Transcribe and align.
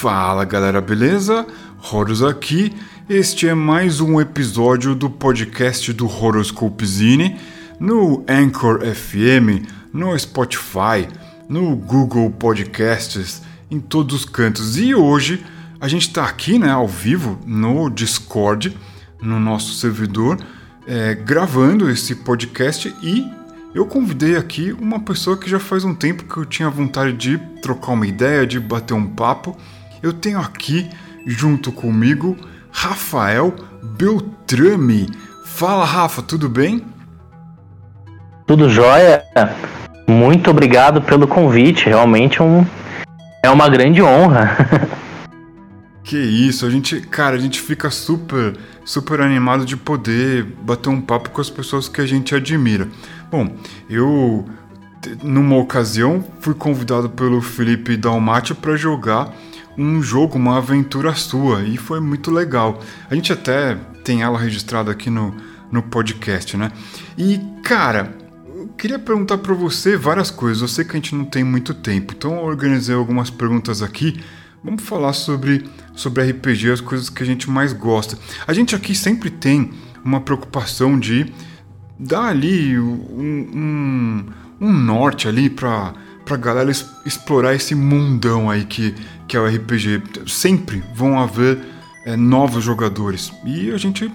Fala 0.00 0.46
galera, 0.46 0.80
beleza? 0.80 1.46
Horus 1.92 2.22
aqui. 2.22 2.74
Este 3.06 3.46
é 3.46 3.52
mais 3.52 4.00
um 4.00 4.18
episódio 4.18 4.94
do 4.94 5.10
podcast 5.10 5.92
do 5.92 6.06
Horoscope 6.06 6.86
Zine 6.86 7.38
no 7.78 8.24
Anchor 8.26 8.80
FM, 8.80 9.68
no 9.92 10.18
Spotify, 10.18 11.06
no 11.46 11.76
Google 11.76 12.30
Podcasts, 12.30 13.42
em 13.70 13.78
todos 13.78 14.20
os 14.20 14.24
cantos. 14.24 14.78
E 14.78 14.94
hoje 14.94 15.44
a 15.78 15.86
gente 15.86 16.08
está 16.08 16.24
aqui, 16.24 16.58
né, 16.58 16.70
ao 16.70 16.88
vivo 16.88 17.38
no 17.46 17.90
Discord, 17.90 18.74
no 19.20 19.38
nosso 19.38 19.74
servidor, 19.74 20.38
é, 20.86 21.14
gravando 21.14 21.90
esse 21.90 22.14
podcast 22.14 22.88
e 23.02 23.30
eu 23.74 23.84
convidei 23.84 24.34
aqui 24.34 24.72
uma 24.72 24.98
pessoa 24.98 25.36
que 25.36 25.48
já 25.48 25.60
faz 25.60 25.84
um 25.84 25.94
tempo 25.94 26.24
que 26.24 26.38
eu 26.38 26.46
tinha 26.46 26.70
vontade 26.70 27.12
de 27.12 27.36
trocar 27.60 27.92
uma 27.92 28.06
ideia, 28.06 28.46
de 28.46 28.58
bater 28.58 28.94
um 28.94 29.06
papo. 29.06 29.54
Eu 30.02 30.14
tenho 30.14 30.40
aqui, 30.40 30.88
junto 31.26 31.70
comigo, 31.70 32.34
Rafael 32.72 33.54
Beltrame. 33.82 35.08
Fala, 35.44 35.84
Rafa, 35.84 36.22
tudo 36.22 36.48
bem? 36.48 36.82
Tudo 38.46 38.70
jóia. 38.70 39.22
Muito 40.08 40.50
obrigado 40.50 41.02
pelo 41.02 41.28
convite. 41.28 41.84
Realmente 41.84 42.42
um, 42.42 42.64
é 43.42 43.50
uma 43.50 43.68
grande 43.68 44.02
honra. 44.02 44.56
Que 46.02 46.16
isso, 46.18 46.66
a 46.66 46.70
gente, 46.70 47.00
cara, 47.02 47.36
a 47.36 47.38
gente 47.38 47.60
fica 47.60 47.88
super, 47.88 48.56
super 48.84 49.20
animado 49.20 49.64
de 49.64 49.76
poder 49.76 50.42
bater 50.42 50.88
um 50.88 51.00
papo 51.00 51.30
com 51.30 51.40
as 51.40 51.48
pessoas 51.48 51.88
que 51.88 52.00
a 52.00 52.06
gente 52.06 52.34
admira. 52.34 52.88
Bom, 53.30 53.54
eu 53.88 54.44
numa 55.22 55.56
ocasião 55.56 56.24
fui 56.40 56.52
convidado 56.52 57.10
pelo 57.10 57.40
Felipe 57.40 57.96
Dalmati 57.96 58.54
para 58.54 58.74
jogar 58.74 59.32
um 59.76 60.02
jogo, 60.02 60.36
uma 60.36 60.58
aventura 60.58 61.14
sua, 61.14 61.62
e 61.62 61.76
foi 61.76 62.00
muito 62.00 62.30
legal. 62.30 62.80
A 63.08 63.14
gente 63.14 63.32
até 63.32 63.76
tem 64.04 64.22
ela 64.22 64.38
registrada 64.38 64.90
aqui 64.90 65.10
no, 65.10 65.34
no 65.70 65.82
podcast, 65.82 66.56
né? 66.56 66.70
E, 67.16 67.40
cara, 67.62 68.14
eu 68.56 68.68
queria 68.76 68.98
perguntar 68.98 69.38
para 69.38 69.54
você 69.54 69.96
várias 69.96 70.30
coisas. 70.30 70.62
Eu 70.62 70.68
sei 70.68 70.84
que 70.84 70.92
a 70.92 70.96
gente 70.96 71.14
não 71.14 71.24
tem 71.24 71.44
muito 71.44 71.74
tempo, 71.74 72.14
então 72.16 72.36
eu 72.36 72.44
organizei 72.44 72.94
algumas 72.94 73.30
perguntas 73.30 73.82
aqui 73.82 74.20
Vamos 74.62 74.82
falar 74.82 75.14
sobre, 75.14 75.64
sobre 75.94 76.22
RPG, 76.30 76.70
as 76.70 76.80
coisas 76.82 77.08
que 77.08 77.22
a 77.22 77.26
gente 77.26 77.48
mais 77.48 77.72
gosta. 77.72 78.18
A 78.46 78.52
gente 78.52 78.74
aqui 78.74 78.94
sempre 78.94 79.30
tem 79.30 79.70
uma 80.04 80.20
preocupação 80.20 80.98
de 80.98 81.32
dar 81.98 82.26
ali 82.26 82.78
um, 82.78 83.46
um, 83.54 84.26
um 84.60 84.72
norte 84.72 85.26
ali 85.26 85.48
para 85.48 85.94
pra 86.24 86.36
galera 86.36 86.70
explorar 87.04 87.54
esse 87.54 87.74
mundão 87.74 88.48
aí 88.48 88.64
que, 88.64 88.94
que 89.30 89.36
é 89.36 89.40
o 89.40 89.46
RPG. 89.46 90.02
Sempre 90.26 90.82
vão 90.92 91.16
haver 91.16 91.56
é, 92.04 92.16
novos 92.16 92.64
jogadores. 92.64 93.32
E 93.44 93.70
a 93.70 93.76
gente 93.76 94.12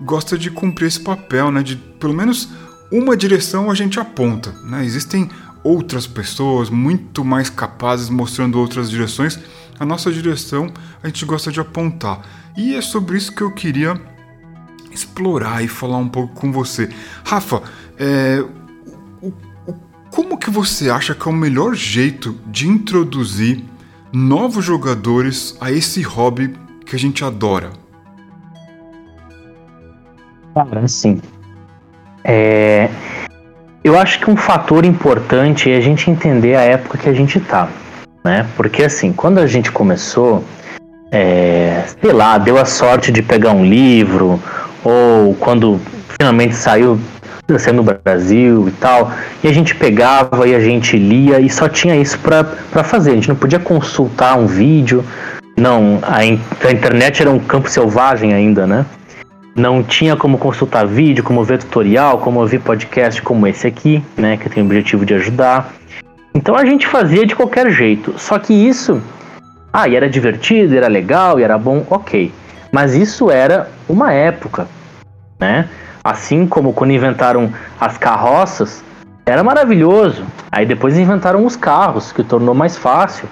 gosta 0.00 0.36
de 0.36 0.50
cumprir 0.50 0.88
esse 0.88 0.98
papel, 0.98 1.52
né? 1.52 1.62
De 1.62 1.76
pelo 1.76 2.12
menos 2.12 2.48
uma 2.90 3.16
direção 3.16 3.70
a 3.70 3.74
gente 3.74 4.00
aponta. 4.00 4.50
Né? 4.64 4.84
Existem 4.84 5.30
outras 5.62 6.04
pessoas 6.08 6.68
muito 6.68 7.24
mais 7.24 7.48
capazes 7.48 8.08
mostrando 8.08 8.58
outras 8.58 8.90
direções 8.90 9.38
a 9.78 9.84
nossa 9.84 10.10
direção 10.10 10.72
a 11.02 11.06
gente 11.06 11.24
gosta 11.24 11.52
de 11.52 11.60
apontar. 11.60 12.22
E 12.56 12.74
é 12.74 12.80
sobre 12.80 13.16
isso 13.16 13.32
que 13.32 13.42
eu 13.42 13.52
queria 13.52 14.00
explorar 14.90 15.62
e 15.62 15.68
falar 15.68 15.98
um 15.98 16.08
pouco 16.08 16.34
com 16.34 16.50
você. 16.50 16.88
Rafa, 17.24 17.62
é, 17.98 18.42
como 20.10 20.38
que 20.38 20.50
você 20.50 20.88
acha 20.88 21.14
que 21.14 21.28
é 21.28 21.30
o 21.30 21.34
melhor 21.34 21.74
jeito 21.74 22.34
de 22.46 22.66
introduzir 22.66 23.62
novos 24.12 24.64
jogadores 24.64 25.56
a 25.60 25.70
esse 25.70 26.02
hobby 26.02 26.54
que 26.84 26.96
a 26.96 26.98
gente 26.98 27.24
adora? 27.24 27.70
Cara, 30.54 30.80
assim, 30.80 31.20
é, 32.24 32.88
eu 33.84 33.98
acho 33.98 34.20
que 34.20 34.30
um 34.30 34.36
fator 34.36 34.84
importante 34.84 35.70
é 35.70 35.76
a 35.76 35.80
gente 35.80 36.10
entender 36.10 36.54
a 36.56 36.62
época 36.62 36.98
que 36.98 37.08
a 37.08 37.12
gente 37.12 37.38
tá 37.40 37.68
né? 38.26 38.44
Porque 38.56 38.82
assim, 38.82 39.12
quando 39.12 39.38
a 39.38 39.46
gente 39.46 39.70
começou, 39.70 40.42
é, 41.12 41.84
sei 42.02 42.12
lá, 42.12 42.36
deu 42.36 42.58
a 42.58 42.64
sorte 42.64 43.12
de 43.12 43.22
pegar 43.22 43.52
um 43.52 43.64
livro, 43.64 44.42
ou 44.82 45.32
quando 45.36 45.80
finalmente 46.18 46.56
saiu 46.56 46.98
saiu 47.58 47.74
no 47.74 47.82
Brasil 47.82 48.68
e 48.68 48.72
tal, 48.72 49.12
e 49.42 49.48
a 49.48 49.52
gente 49.52 49.74
pegava 49.74 50.48
e 50.48 50.54
a 50.54 50.60
gente 50.60 50.96
lia 50.96 51.40
e 51.40 51.48
só 51.48 51.68
tinha 51.68 51.96
isso 51.96 52.18
para 52.18 52.82
fazer. 52.82 53.12
A 53.12 53.14
gente 53.14 53.28
não 53.28 53.36
podia 53.36 53.58
consultar 53.58 54.36
um 54.36 54.46
vídeo, 54.46 55.04
não, 55.56 55.98
a, 56.02 56.24
in 56.24 56.38
a 56.62 56.70
internet 56.70 57.22
era 57.22 57.30
um 57.30 57.38
campo 57.38 57.70
selvagem 57.70 58.34
ainda, 58.34 58.66
né? 58.66 58.84
Não 59.54 59.82
tinha 59.82 60.14
como 60.16 60.36
consultar 60.36 60.86
vídeo, 60.86 61.24
como 61.24 61.42
ver 61.42 61.58
tutorial, 61.58 62.18
como 62.18 62.40
ouvir 62.40 62.60
podcast 62.60 63.22
como 63.22 63.46
esse 63.46 63.66
aqui, 63.66 64.04
né, 64.14 64.36
que 64.36 64.50
tem 64.50 64.62
o 64.62 64.66
objetivo 64.66 65.06
de 65.06 65.14
ajudar. 65.14 65.72
Então 66.34 66.54
a 66.54 66.66
gente 66.66 66.86
fazia 66.86 67.24
de 67.24 67.34
qualquer 67.34 67.70
jeito. 67.70 68.12
Só 68.18 68.38
que 68.38 68.52
isso, 68.52 69.00
ah, 69.72 69.88
e 69.88 69.96
era 69.96 70.10
divertido, 70.10 70.76
era 70.76 70.88
legal, 70.88 71.40
e 71.40 71.42
era 71.42 71.56
bom, 71.56 71.86
ok. 71.88 72.30
Mas 72.70 72.94
isso 72.94 73.30
era 73.30 73.70
uma 73.88 74.12
época, 74.12 74.68
né? 75.40 75.66
Assim 76.06 76.46
como 76.46 76.72
quando 76.72 76.92
inventaram 76.92 77.52
as 77.80 77.98
carroças, 77.98 78.84
era 79.26 79.42
maravilhoso. 79.42 80.24
Aí 80.52 80.64
depois 80.64 80.96
inventaram 80.96 81.44
os 81.44 81.56
carros, 81.56 82.12
que 82.12 82.22
tornou 82.22 82.54
mais 82.54 82.78
fácil. 82.78 83.28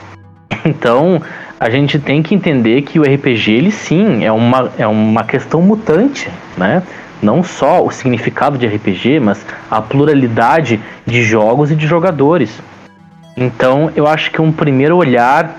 Então 0.67 1.21
a 1.61 1.69
gente 1.71 1.99
tem 1.99 2.23
que 2.23 2.35
entender 2.35 2.83
que 2.83 2.99
o 2.99 3.03
RPG, 3.03 3.53
ele 3.53 3.71
sim, 3.71 4.25
é 4.25 4.33
uma, 4.33 4.73
é 4.79 4.87
uma 4.87 5.23
questão 5.23 5.63
mutante, 5.63 6.31
né? 6.57 6.83
Não 7.23 7.45
só 7.45 7.85
o 7.85 7.91
significado 7.91 8.59
de 8.59 8.67
RPG, 8.67 9.21
mas 9.21 9.47
a 9.71 9.81
pluralidade 9.81 10.81
de 11.07 11.23
jogos 11.23 11.71
e 11.71 11.77
de 11.77 11.87
jogadores. 11.87 12.61
Então, 13.37 13.91
eu 13.95 14.07
acho 14.07 14.31
que 14.31 14.41
um 14.41 14.51
primeiro 14.51 14.97
olhar 14.97 15.57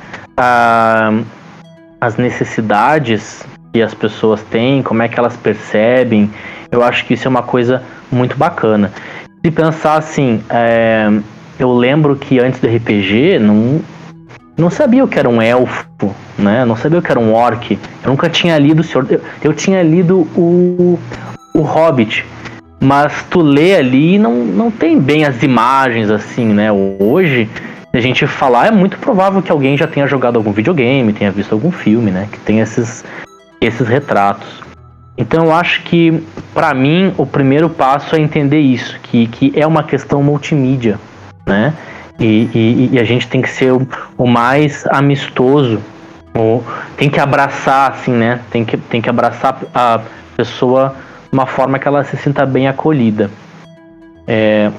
às 2.02 2.18
necessidades 2.18 3.46
que 3.72 3.82
as 3.82 3.94
pessoas 3.94 4.42
têm, 4.44 4.82
como 4.82 5.02
é 5.02 5.08
que 5.08 5.20
elas 5.20 5.38
percebem, 5.38 6.32
eu 6.72 6.84
acho 6.84 7.06
que 7.06 7.14
isso 7.14 7.28
é 7.28 7.30
uma 7.30 7.44
coisa 7.44 7.84
muito 8.12 8.36
bacana. 8.38 8.92
Se 9.44 9.52
pensar 9.52 9.96
assim, 9.98 10.44
é, 10.50 11.10
eu 11.60 11.74
lembro 11.74 12.16
que 12.16 12.40
antes 12.40 12.60
do 12.60 12.68
RPG, 12.68 13.40
não, 13.40 13.82
não 14.58 14.70
sabia 14.70 15.04
o 15.04 15.08
que 15.08 15.20
era 15.20 15.30
um 15.30 15.42
elfo, 15.42 16.16
né? 16.38 16.66
Não 16.66 16.76
sabia 16.76 17.00
o 17.00 17.02
que 17.02 17.12
era 17.12 17.20
um 17.20 17.34
orc. 17.34 17.78
Eu 18.04 18.10
nunca 18.10 18.30
tinha 18.30 18.58
lido 18.58 18.80
o 18.80 18.84
Senhor. 18.84 19.06
Eu, 19.10 19.22
eu 19.44 19.54
tinha 19.54 19.82
lido 19.84 20.28
o, 20.36 21.00
o 21.54 21.62
Hobbit, 21.62 22.26
mas 22.80 23.24
tu 23.30 23.42
lê 23.42 23.76
ali 23.76 24.16
e 24.16 24.20
não, 24.20 24.34
não 24.34 24.72
tem 24.72 25.00
bem 25.00 25.26
as 25.26 25.44
imagens 25.44 26.10
assim, 26.10 26.46
né? 26.46 26.72
Hoje, 26.72 27.50
se 27.92 27.98
a 27.98 28.02
gente 28.02 28.28
falar, 28.28 28.68
é 28.68 28.72
muito 28.72 28.98
provável 28.98 29.42
que 29.42 29.52
alguém 29.52 29.78
já 29.78 29.88
tenha 29.88 30.08
jogado 30.08 30.36
algum 30.38 30.52
videogame, 30.52 31.14
tenha 31.14 31.32
visto 31.32 31.54
algum 31.54 31.72
filme, 31.72 32.12
né? 32.12 32.28
Que 32.32 32.40
tem 32.40 32.60
esses, 32.60 33.06
esses 33.62 33.88
retratos. 33.88 34.65
Então 35.18 35.46
eu 35.46 35.54
acho 35.54 35.84
que, 35.84 36.24
para 36.54 36.74
mim, 36.74 37.14
o 37.18 37.26
primeiro 37.26 37.70
passo 37.70 38.16
é 38.16 38.20
entender 38.20 38.60
isso, 38.60 39.00
que, 39.02 39.28
que 39.28 39.54
é 39.56 39.66
uma 39.66 39.84
questão 39.84 40.22
multimídia, 40.22 41.00
né? 41.46 41.74
E, 42.20 42.50
e, 42.54 42.90
e 42.94 43.00
a 43.00 43.04
gente 43.04 43.28
tem 43.28 43.42
que 43.42 43.50
ser 43.50 43.72
o, 43.72 43.88
o 44.18 44.28
mais 44.28 44.86
amistoso, 44.88 45.82
ou 46.34 46.64
tem 46.98 47.10
que 47.10 47.20
abraçar, 47.20 47.92
assim, 47.92 48.12
né? 48.12 48.42
Tem 48.52 48.66
que, 48.66 48.76
tem 48.78 49.02
que 49.02 49.10
abraçar 49.10 49.58
a 49.74 50.02
pessoa 50.36 50.96
uma 51.32 51.46
forma 51.46 51.80
que 51.80 51.88
ela 51.88 52.04
se 52.04 52.18
sinta 52.18 52.46
bem 52.46 52.68
acolhida. 52.68 53.30
É, 54.28 54.72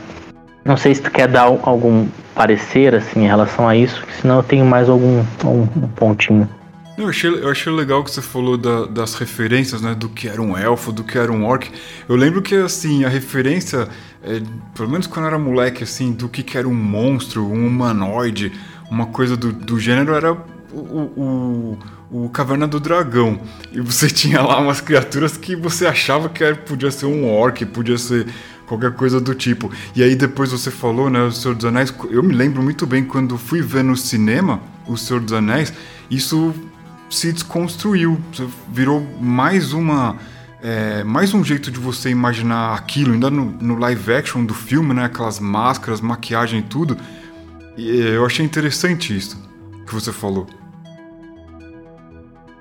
não 0.64 0.76
sei 0.76 0.94
se 0.94 1.02
tu 1.02 1.10
quer 1.10 1.28
dar 1.28 1.44
algum 1.44 2.06
parecer 2.34 2.94
assim 2.94 3.25
em 3.25 3.26
relação 3.26 3.69
a 3.69 3.76
isso, 3.76 4.02
senão 4.20 4.37
eu 4.37 4.43
tenho 4.43 4.64
mais 4.64 4.88
algum 4.88 5.22
um, 5.44 5.66
pontinho. 5.94 6.49
Eu 6.96 7.08
achei, 7.08 7.31
eu 7.31 7.50
achei 7.50 7.70
legal 7.70 8.02
que 8.02 8.10
você 8.10 8.22
falou 8.22 8.56
da, 8.56 8.87
das 8.87 9.14
referências, 9.14 9.82
né? 9.82 9.94
Do 9.94 10.08
que 10.08 10.28
era 10.28 10.40
um 10.40 10.56
elfo, 10.56 10.90
do 10.90 11.04
que 11.04 11.19
era 11.19 11.31
um 11.31 11.44
orc. 11.44 11.70
Eu 12.08 12.16
lembro 12.16 12.40
que, 12.40 12.54
assim, 12.54 13.04
a 13.04 13.08
referência, 13.08 13.87
é, 14.22 14.40
pelo 14.75 14.88
menos 14.88 15.06
quando 15.06 15.26
eu 15.26 15.28
era 15.28 15.38
moleque, 15.38 15.84
assim, 15.84 16.12
do 16.12 16.26
que, 16.26 16.43
que 16.43 16.56
era 16.56 16.66
um 16.66 16.75
monstro, 16.75 17.46
um 17.46 17.66
humanoide, 17.66 18.50
uma 18.90 19.06
coisa 19.06 19.37
do, 19.37 19.52
do 19.52 19.78
gênero, 19.78 20.14
era 20.14 20.32
o, 20.72 20.78
o, 20.81 21.78
o 22.10 22.28
Caverna 22.31 22.66
do 22.66 22.81
Dragão. 22.81 23.40
E 23.70 23.81
você 23.81 24.08
tinha 24.10 24.40
lá 24.40 24.58
umas 24.58 24.81
criaturas 24.81 25.37
que 25.37 25.54
você 25.54 25.87
achava 25.87 26.31
que 26.31 26.43
era, 26.43 26.56
podia 26.56 26.90
ser 26.90 27.04
um 27.04 27.31
orc, 27.31 27.62
podia 27.66 27.98
ser 27.98 28.26
qualquer 28.66 28.93
coisa 28.94 29.20
do 29.20 29.34
tipo. 29.34 29.70
E 29.94 30.02
aí 30.02 30.16
depois 30.16 30.50
você 30.50 30.70
falou, 30.70 31.10
né, 31.10 31.20
o 31.22 31.31
Senhor 31.31 31.54
dos 31.54 31.66
Anéis, 31.66 31.93
eu 32.10 32.22
me 32.22 32.34
lembro 32.34 32.62
muito 32.62 32.87
bem 32.87 33.04
quando 33.04 33.37
fui 33.37 33.60
ver 33.60 33.84
no 33.84 33.96
cinema 33.96 34.60
o 34.87 34.96
Senhor 34.96 35.20
dos 35.20 35.32
Anéis, 35.34 35.72
isso 36.10 36.54
se 37.08 37.32
desconstruiu, 37.32 38.20
virou 38.69 39.00
mais 39.20 39.73
uma 39.73 40.17
é, 40.62 41.05
mais 41.05 41.32
um 41.32 41.44
jeito 41.44 41.70
de 41.70 41.79
você 41.79 42.11
imaginar 42.11 42.75
aquilo, 42.75 43.12
ainda 43.12 43.31
no, 43.31 43.44
no, 43.44 43.79
live 43.79 44.12
action 44.12 44.44
do 44.44 44.55
filme, 44.55 44.94
né, 44.94 45.05
aquelas 45.05 45.38
máscaras, 45.38 46.00
maquiagem 46.00 46.61
e 46.61 46.62
tudo. 46.62 46.97
E 47.76 48.00
eu 48.00 48.25
achei 48.25 48.44
interessante 48.44 49.17
isso 49.17 49.41
que 49.87 49.94
você 49.94 50.12
falou. 50.12 50.47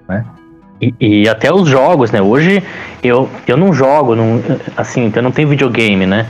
né? 0.07 0.25
E, 0.81 0.93
e, 0.99 1.29
até 1.29 1.51
os 1.51 1.67
jogos, 1.69 2.11
né? 2.11 2.21
Hoje 2.21 2.61
eu, 3.01 3.29
eu 3.47 3.55
não 3.55 3.73
jogo, 3.73 4.13
não, 4.13 4.43
assim, 4.75 5.11
eu 5.15 5.21
não 5.23 5.31
tenho 5.31 5.47
videogame, 5.47 6.05
né? 6.05 6.27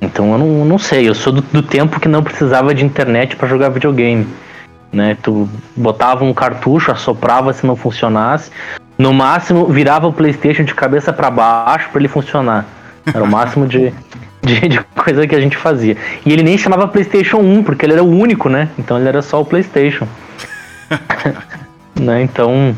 Então 0.00 0.32
eu 0.32 0.38
não, 0.38 0.64
não 0.64 0.78
sei, 0.78 1.08
eu 1.08 1.14
sou 1.14 1.32
do, 1.32 1.42
do 1.42 1.62
tempo 1.62 2.00
que 2.00 2.08
não 2.08 2.22
precisava 2.22 2.74
de 2.74 2.84
internet 2.84 3.36
para 3.36 3.46
jogar 3.46 3.68
videogame. 3.68 4.26
Né? 4.92 5.16
Tu 5.22 5.48
botava 5.76 6.24
um 6.24 6.34
cartucho, 6.34 6.92
assoprava 6.92 7.52
se 7.52 7.66
não 7.66 7.74
funcionasse. 7.74 8.50
No 8.98 9.12
máximo, 9.12 9.66
virava 9.66 10.06
o 10.06 10.12
PlayStation 10.12 10.64
de 10.64 10.74
cabeça 10.74 11.12
para 11.12 11.30
baixo 11.30 11.88
para 11.90 12.00
ele 12.00 12.08
funcionar. 12.08 12.66
Era 13.06 13.24
o 13.24 13.26
máximo 13.30 13.66
de, 13.66 13.92
de, 14.42 14.68
de, 14.68 14.80
coisa 14.94 15.26
que 15.26 15.34
a 15.34 15.40
gente 15.40 15.56
fazia. 15.56 15.96
E 16.26 16.32
ele 16.32 16.42
nem 16.42 16.58
chamava 16.58 16.86
PlayStation 16.86 17.38
1, 17.38 17.62
porque 17.62 17.86
ele 17.86 17.94
era 17.94 18.04
o 18.04 18.08
único, 18.08 18.48
né? 18.48 18.68
Então 18.78 18.98
ele 18.98 19.08
era 19.08 19.22
só 19.22 19.40
o 19.40 19.44
PlayStation. 19.44 20.06
né? 21.98 22.22
Então. 22.22 22.76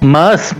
Mas. 0.00 0.52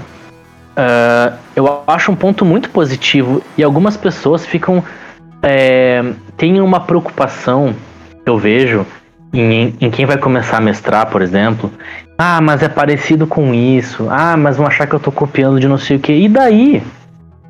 Uh, 0.73 1.37
eu 1.55 1.83
acho 1.87 2.11
um 2.11 2.17
ponto 2.17 2.47
muito 2.47 2.71
positivo 2.71 3.43
e 3.59 3.63
algumas 3.63 3.95
pessoas 3.95 4.47
ficam 4.47 4.83
é, 5.43 6.03
tem 6.37 6.61
uma 6.61 6.81
preocupação 6.81 7.75
que 8.25 8.31
eu 8.31 8.39
vejo 8.39 8.87
em, 9.33 9.75
em, 9.81 9.91
quem 9.91 10.05
vai 10.05 10.19
começar 10.19 10.59
a 10.59 10.61
mestrar, 10.61 11.07
por 11.07 11.23
exemplo. 11.23 11.71
Ah, 12.19 12.41
mas 12.41 12.63
é 12.63 12.69
parecido 12.69 13.27
com 13.27 13.55
isso. 13.55 14.09
Ah, 14.11 14.37
mas 14.37 14.57
vão 14.57 14.67
achar 14.67 14.87
que 14.87 14.95
eu 14.95 15.01
tô 15.01 15.11
copiando 15.11 15.59
de 15.59 15.67
não 15.67 15.79
sei 15.79 15.97
o 15.97 16.01
que. 16.01 16.13
E 16.13 16.29
daí? 16.29 16.83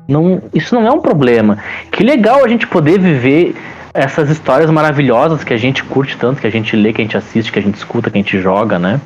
Não, 0.07 0.41
isso 0.53 0.73
não 0.75 0.87
é 0.87 0.91
um 0.91 1.01
problema. 1.01 1.57
Que 1.91 2.03
legal 2.03 2.43
a 2.43 2.47
gente 2.47 2.67
poder 2.67 2.99
viver 2.99 3.55
essas 3.93 4.29
histórias 4.29 4.69
maravilhosas 4.71 5.43
que 5.43 5.53
a 5.53 5.57
gente 5.57 5.83
curte 5.83 6.17
tanto, 6.17 6.41
que 6.41 6.47
a 6.47 6.51
gente 6.51 6.75
lê, 6.75 6.91
que 6.91 7.01
a 7.01 7.03
gente 7.03 7.17
assiste, 7.17 7.51
que 7.51 7.59
a 7.59 7.61
gente 7.61 7.75
escuta, 7.75 8.09
que 8.09 8.17
a 8.17 8.21
gente 8.21 8.39
joga, 8.39 8.79
né? 8.79 8.99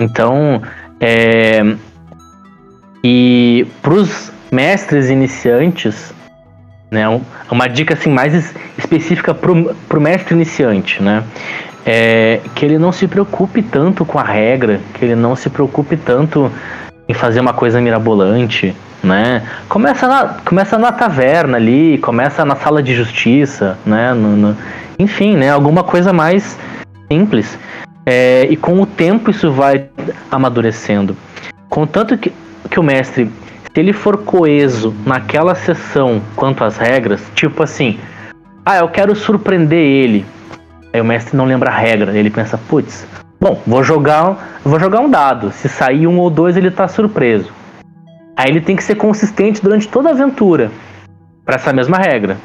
Então, 0.00 0.60
é... 1.00 1.62
e 3.02 3.66
pros 3.80 4.32
mestres 4.50 5.08
iniciantes, 5.08 6.12
né? 6.90 7.04
Uma 7.50 7.68
dica 7.68 7.94
assim 7.94 8.10
mais 8.10 8.54
específica 8.76 9.34
para 9.34 9.52
o 9.52 10.00
mestre 10.00 10.34
iniciante, 10.34 11.02
né? 11.02 11.22
É 11.90 12.40
que 12.54 12.66
ele 12.66 12.78
não 12.78 12.92
se 12.92 13.08
preocupe 13.08 13.62
tanto 13.62 14.04
com 14.04 14.18
a 14.18 14.22
regra, 14.22 14.78
que 14.92 15.06
ele 15.06 15.14
não 15.14 15.34
se 15.34 15.48
preocupe 15.48 15.96
tanto 15.96 16.52
em 17.08 17.14
fazer 17.14 17.40
uma 17.40 17.54
coisa 17.54 17.80
mirabolante, 17.80 18.76
né? 19.02 19.42
Começa 19.70 20.06
na, 20.06 20.24
começa 20.44 20.76
na 20.76 20.92
taverna 20.92 21.56
ali, 21.56 21.96
começa 21.96 22.44
na 22.44 22.54
sala 22.56 22.82
de 22.82 22.94
justiça, 22.94 23.78
né? 23.86 24.12
No, 24.12 24.36
no, 24.36 24.56
enfim, 24.98 25.34
né? 25.34 25.50
Alguma 25.50 25.82
coisa 25.82 26.12
mais 26.12 26.58
simples. 27.10 27.58
É, 28.04 28.46
e 28.50 28.56
com 28.56 28.80
o 28.82 28.86
tempo 28.86 29.30
isso 29.30 29.50
vai 29.50 29.86
amadurecendo. 30.30 31.16
Contanto 31.70 32.18
que, 32.18 32.30
que 32.70 32.78
o 32.78 32.82
mestre 32.82 33.30
se 33.72 33.80
ele 33.80 33.92
for 33.92 34.24
coeso 34.24 34.94
naquela 35.06 35.54
sessão 35.54 36.20
quanto 36.34 36.64
às 36.64 36.76
regras, 36.76 37.22
tipo 37.34 37.62
assim, 37.62 37.98
ah, 38.66 38.78
eu 38.78 38.88
quero 38.88 39.14
surpreender 39.14 39.78
ele. 39.78 40.26
Aí 40.98 41.02
o 41.02 41.04
mestre 41.04 41.36
não 41.36 41.44
lembra 41.44 41.70
a 41.70 41.78
regra, 41.78 42.18
ele 42.18 42.28
pensa, 42.28 42.58
putz, 42.58 43.06
bom, 43.40 43.62
vou 43.64 43.84
jogar, 43.84 44.58
vou 44.64 44.80
jogar 44.80 44.98
um 44.98 45.08
dado. 45.08 45.52
Se 45.52 45.68
sair 45.68 46.08
um 46.08 46.18
ou 46.18 46.28
dois, 46.28 46.56
ele 46.56 46.72
tá 46.72 46.88
surpreso. 46.88 47.52
Aí 48.36 48.50
ele 48.50 48.60
tem 48.60 48.74
que 48.74 48.82
ser 48.82 48.96
consistente 48.96 49.62
durante 49.62 49.86
toda 49.86 50.08
a 50.08 50.12
aventura 50.12 50.72
para 51.44 51.54
essa 51.54 51.72
mesma 51.72 51.98
regra. 51.98 52.36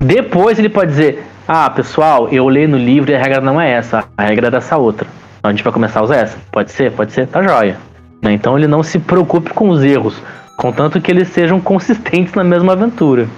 Depois 0.00 0.58
ele 0.58 0.70
pode 0.70 0.90
dizer, 0.90 1.26
ah, 1.46 1.68
pessoal, 1.68 2.30
eu 2.30 2.48
leio 2.48 2.66
no 2.66 2.78
livro 2.78 3.10
e 3.10 3.14
a 3.14 3.18
regra 3.18 3.42
não 3.42 3.60
é 3.60 3.70
essa, 3.72 4.04
a 4.16 4.22
regra 4.22 4.46
é 4.46 4.50
dessa 4.50 4.78
outra. 4.78 5.06
Então 5.38 5.50
a 5.50 5.52
gente 5.52 5.62
vai 5.62 5.72
começar 5.72 6.00
a 6.00 6.04
usar 6.04 6.16
essa. 6.16 6.38
Pode 6.50 6.70
ser, 6.70 6.92
pode 6.92 7.12
ser, 7.12 7.26
tá 7.26 7.42
joia. 7.42 7.76
Né? 8.22 8.32
Então 8.32 8.56
ele 8.56 8.66
não 8.66 8.82
se 8.82 8.98
preocupe 8.98 9.52
com 9.52 9.68
os 9.68 9.84
erros, 9.84 10.22
contanto 10.56 10.98
que 10.98 11.10
eles 11.10 11.28
sejam 11.28 11.60
consistentes 11.60 12.32
na 12.32 12.42
mesma 12.42 12.72
aventura. 12.72 13.28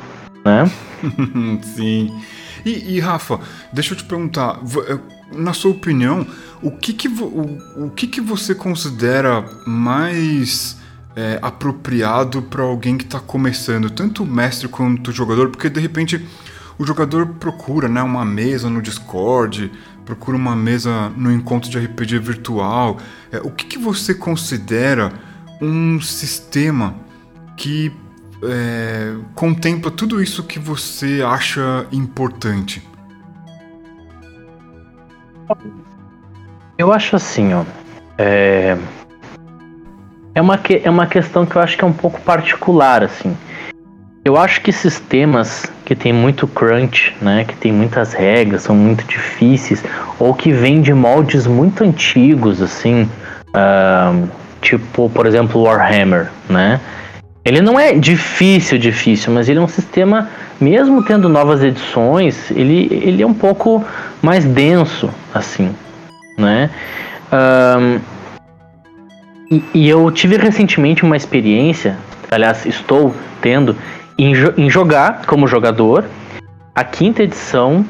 Né? 0.45 0.71
Sim. 1.75 2.13
E, 2.65 2.97
e, 2.97 3.01
Rafa, 3.01 3.41
deixa 3.73 3.95
eu 3.95 3.99
te 3.99 4.05
perguntar, 4.05 4.61
eh, 4.89 4.99
na 5.33 5.53
sua 5.53 5.71
opinião, 5.71 6.27
o 6.63 6.71
que 6.71 6.93
que, 6.93 7.09
o, 7.09 7.59
o 7.85 7.91
que, 7.91 8.07
que 8.07 8.21
você 8.21 8.55
considera 8.55 9.45
mais 9.67 10.77
é, 11.15 11.39
apropriado 11.43 12.43
para 12.43 12.63
alguém 12.63 12.97
que 12.97 13.05
está 13.05 13.21
começando, 13.21 13.91
tanto 13.91 14.23
o 14.23 14.27
mestre 14.27 14.69
quanto 14.69 15.09
o 15.09 15.13
jogador? 15.13 15.51
Porque 15.51 15.69
de 15.69 15.81
repente 15.81 16.25
o 16.79 16.87
jogador 16.87 17.27
procura 17.27 17.89
né, 17.89 18.03
uma 18.03 18.25
mesa 18.25 18.71
no 18.71 18.81
Discord, 18.81 19.71
procura 20.05 20.37
uma 20.37 20.55
mesa 20.55 21.11
no 21.17 21.31
encontro 21.33 21.69
de 21.69 21.79
RPG 21.79 22.19
virtual. 22.21 22.99
É, 23.33 23.39
o 23.39 23.51
que, 23.51 23.67
que 23.67 23.79
você 23.79 24.15
considera 24.15 25.13
um 25.61 26.01
sistema 26.01 26.95
que 27.57 27.93
é, 28.43 29.15
contempla 29.35 29.91
tudo 29.91 30.23
isso 30.23 30.43
que 30.43 30.59
você 30.59 31.23
acha 31.27 31.87
importante? 31.93 32.83
Eu 36.77 36.93
acho 36.93 37.17
assim, 37.17 37.53
ó. 37.55 37.65
É, 38.17 38.77
é, 40.35 40.41
uma, 40.41 40.59
que, 40.59 40.81
é 40.85 40.91
uma 40.91 41.07
questão 41.07 41.45
que 41.47 41.57
eu 41.57 41.63
acho 41.63 41.77
que 41.77 41.85
é 41.85 41.87
um 41.87 41.93
pouco 41.93 42.21
particular, 42.21 43.03
assim. 43.03 43.37
Eu 44.25 44.37
acho 44.37 44.61
que 44.61 44.73
sistemas 44.73 45.67
que 45.85 45.95
tem 45.95 46.13
muito 46.13 46.47
crunch, 46.47 47.17
né, 47.23 47.45
que 47.45 47.57
tem 47.57 47.73
muitas 47.73 48.13
regras, 48.13 48.63
são 48.63 48.77
muito 48.77 49.05
difíceis, 49.05 49.83
ou 50.19 50.35
que 50.35 50.53
vêm 50.53 50.83
de 50.83 50.93
moldes 50.93 51.47
muito 51.47 51.83
antigos, 51.83 52.61
assim, 52.61 53.09
uh, 53.49 54.29
tipo, 54.61 55.09
por 55.09 55.25
exemplo, 55.25 55.63
Warhammer, 55.63 56.31
né? 56.49 56.79
Ele 57.49 57.63
não 57.63 57.81
é 57.81 57.95
difícil, 57.95 58.77
difícil, 58.77 59.33
mas 59.33 59.49
ele 59.49 59.59
é 59.59 59.63
um 59.63 59.69
sistema, 59.69 60.29
mesmo 60.61 61.03
tendo 61.03 61.31
novas 61.31 61.63
edições, 61.63 62.51
ele, 62.51 62.89
ele 62.91 63.23
é 63.23 63.27
um 63.27 63.33
pouco 63.33 63.83
mais 64.21 64.45
denso, 64.45 65.09
assim, 65.33 65.75
né? 66.37 66.69
Um, 67.33 68.01
e, 69.51 69.65
e 69.73 69.89
eu 69.89 70.11
tive 70.11 70.37
recentemente 70.37 71.05
uma 71.05 71.17
experiência, 71.17 71.97
aliás, 72.31 72.67
estou 72.67 73.15
tendo, 73.41 73.75
em, 74.19 74.35
em 74.59 74.69
jogar 74.69 75.23
como 75.27 75.47
jogador 75.47 76.05
a 76.75 76.85
quinta 76.85 77.23
edição 77.23 77.83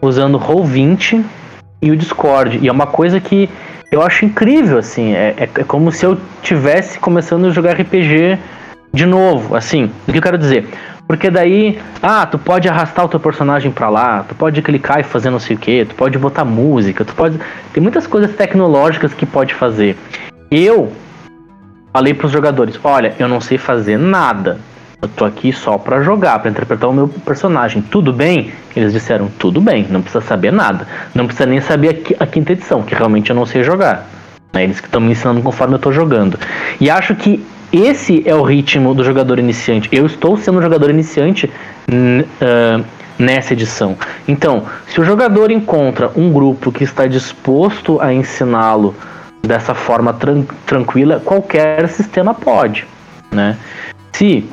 usando 0.00 0.36
o 0.36 0.40
Roll20 0.40 1.22
e 1.82 1.90
o 1.90 1.96
Discord. 1.98 2.60
E 2.62 2.66
é 2.66 2.72
uma 2.72 2.86
coisa 2.86 3.20
que 3.20 3.50
eu 3.90 4.00
acho 4.00 4.24
incrível, 4.24 4.78
assim. 4.78 5.12
É, 5.12 5.34
é, 5.36 5.42
é, 5.42 5.64
como 5.64 5.92
se 5.92 6.06
eu 6.06 6.18
tivesse 6.42 6.98
começando 6.98 7.44
a 7.44 7.50
jogar 7.50 7.78
RPG 7.78 8.38
de 8.92 9.06
novo, 9.06 9.56
assim. 9.56 9.90
O 10.06 10.12
que 10.12 10.18
eu 10.18 10.22
quero 10.22 10.38
dizer? 10.38 10.68
Porque 11.06 11.30
daí, 11.30 11.78
ah, 12.02 12.24
tu 12.26 12.38
pode 12.38 12.68
arrastar 12.68 13.04
o 13.04 13.08
teu 13.08 13.20
personagem 13.20 13.70
para 13.70 13.88
lá, 13.88 14.24
tu 14.26 14.34
pode 14.34 14.62
clicar 14.62 15.00
e 15.00 15.02
fazer 15.02 15.30
não 15.30 15.38
sei 15.38 15.56
o 15.56 15.58
que, 15.58 15.84
tu 15.84 15.94
pode 15.94 16.16
botar 16.18 16.44
música, 16.44 17.04
tu 17.04 17.14
pode. 17.14 17.38
Tem 17.72 17.82
muitas 17.82 18.06
coisas 18.06 18.34
tecnológicas 18.34 19.12
que 19.12 19.26
pode 19.26 19.54
fazer. 19.54 19.96
Eu 20.50 20.92
falei 21.92 22.14
pros 22.14 22.32
jogadores: 22.32 22.78
olha, 22.82 23.14
eu 23.18 23.28
não 23.28 23.40
sei 23.40 23.58
fazer 23.58 23.98
nada. 23.98 24.58
Eu 25.00 25.08
tô 25.08 25.24
aqui 25.24 25.52
só 25.52 25.76
para 25.76 26.00
jogar, 26.00 26.38
para 26.38 26.50
interpretar 26.50 26.88
o 26.88 26.92
meu 26.92 27.08
personagem. 27.08 27.82
Tudo 27.82 28.12
bem? 28.12 28.52
Eles 28.74 28.92
disseram: 28.92 29.28
tudo 29.38 29.60
bem, 29.60 29.86
não 29.90 30.00
precisa 30.00 30.24
saber 30.24 30.52
nada. 30.52 30.86
Não 31.14 31.26
precisa 31.26 31.46
nem 31.46 31.60
saber 31.60 32.04
a 32.20 32.26
quinta 32.26 32.52
edição, 32.52 32.82
que 32.82 32.94
realmente 32.94 33.30
eu 33.30 33.36
não 33.36 33.44
sei 33.44 33.62
jogar. 33.62 34.06
Né? 34.52 34.64
Eles 34.64 34.80
que 34.80 34.86
estão 34.86 35.00
me 35.00 35.12
ensinando 35.12 35.42
conforme 35.42 35.74
eu 35.74 35.78
tô 35.78 35.92
jogando. 35.92 36.38
E 36.80 36.88
acho 36.88 37.14
que 37.14 37.44
esse 37.72 38.22
é 38.28 38.34
o 38.34 38.42
ritmo 38.42 38.94
do 38.94 39.02
jogador 39.02 39.38
iniciante. 39.38 39.88
Eu 39.90 40.04
estou 40.04 40.36
sendo 40.36 40.58
um 40.58 40.62
jogador 40.62 40.90
iniciante 40.90 41.50
uh, 41.88 42.84
nessa 43.18 43.54
edição. 43.54 43.96
Então, 44.28 44.64
se 44.86 45.00
o 45.00 45.04
jogador 45.04 45.50
encontra 45.50 46.10
um 46.14 46.30
grupo 46.30 46.70
que 46.70 46.84
está 46.84 47.06
disposto 47.06 48.00
a 48.00 48.12
ensiná-lo 48.12 48.94
dessa 49.40 49.74
forma 49.74 50.12
tran 50.12 50.44
tranquila, 50.66 51.20
qualquer 51.24 51.88
sistema 51.88 52.34
pode, 52.34 52.86
né? 53.30 53.56
Se 54.12 54.46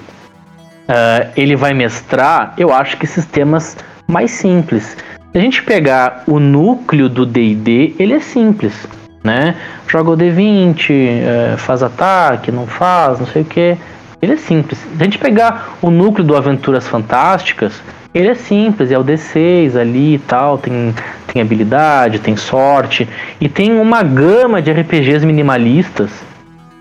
uh, 0.87 1.29
ele 1.35 1.55
vai 1.55 1.73
mestrar, 1.73 2.53
eu 2.57 2.73
acho 2.73 2.97
que 2.97 3.05
sistemas 3.05 3.77
mais 4.07 4.31
simples. 4.31 4.97
Se 5.31 5.37
a 5.37 5.41
gente 5.41 5.61
pegar 5.61 6.23
o 6.25 6.39
núcleo 6.39 7.07
do 7.07 7.25
D&D, 7.25 7.95
ele 7.99 8.13
é 8.13 8.19
simples, 8.19 8.87
né? 9.23 9.55
Joga 9.87 10.11
o 10.11 10.17
D20, 10.17 10.91
uh, 10.91 11.57
faz 11.57 11.83
ataque, 11.83 12.51
não 12.51 12.65
faz, 12.65 13.19
não 13.19 13.27
sei 13.27 13.41
o 13.41 13.45
que. 13.45 13.77
Ele 14.21 14.33
é 14.33 14.37
simples. 14.37 14.79
Se 14.79 15.01
a 15.01 15.03
gente 15.03 15.17
pegar 15.17 15.77
o 15.81 15.89
núcleo 15.89 16.25
do 16.25 16.35
Aventuras 16.35 16.87
Fantásticas, 16.87 17.81
ele 18.13 18.29
é 18.29 18.35
simples, 18.35 18.91
é 18.91 18.97
o 18.97 19.03
D6 19.03 19.79
ali 19.79 20.15
e 20.15 20.19
tal, 20.19 20.57
tem, 20.57 20.93
tem 21.27 21.41
habilidade, 21.41 22.19
tem 22.19 22.35
sorte, 22.35 23.07
e 23.39 23.47
tem 23.47 23.79
uma 23.79 24.01
gama 24.03 24.61
de 24.61 24.71
RPGs 24.71 25.25
minimalistas, 25.25 26.09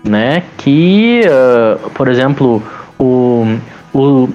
né? 0.03 0.43
Que, 0.57 1.21
uh, 1.25 1.89
por 1.91 2.07
exemplo, 2.07 2.63
o, 2.97 3.57
o, 3.93 4.29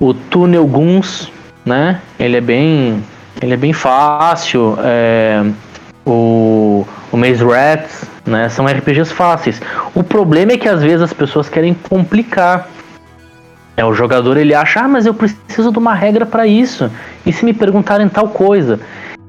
o 0.00 0.14
Tunnel 0.14 0.66
Guns, 0.66 1.30
né? 1.64 2.00
Ele 2.18 2.36
é 2.36 2.40
bem, 2.40 3.02
ele 3.40 3.54
é 3.54 3.56
bem 3.56 3.72
fácil. 3.72 4.76
É, 4.82 5.44
o, 6.04 6.86
o 7.10 7.16
Maze 7.16 7.44
Rats, 7.44 8.04
né? 8.26 8.48
São 8.48 8.66
RPGs 8.66 9.12
fáceis. 9.12 9.60
O 9.94 10.02
problema 10.02 10.52
é 10.52 10.58
que 10.58 10.68
às 10.68 10.82
vezes 10.82 11.02
as 11.02 11.12
pessoas 11.12 11.48
querem 11.48 11.74
complicar. 11.74 12.68
É, 13.76 13.84
o 13.84 13.92
jogador 13.92 14.36
ele 14.36 14.54
acha, 14.54 14.80
ah, 14.80 14.88
mas 14.88 15.04
eu 15.04 15.14
preciso 15.14 15.72
de 15.72 15.78
uma 15.78 15.94
regra 15.94 16.24
para 16.24 16.46
isso. 16.46 16.90
E 17.26 17.32
se 17.32 17.44
me 17.44 17.52
perguntarem 17.52 18.08
tal 18.08 18.28
coisa? 18.28 18.78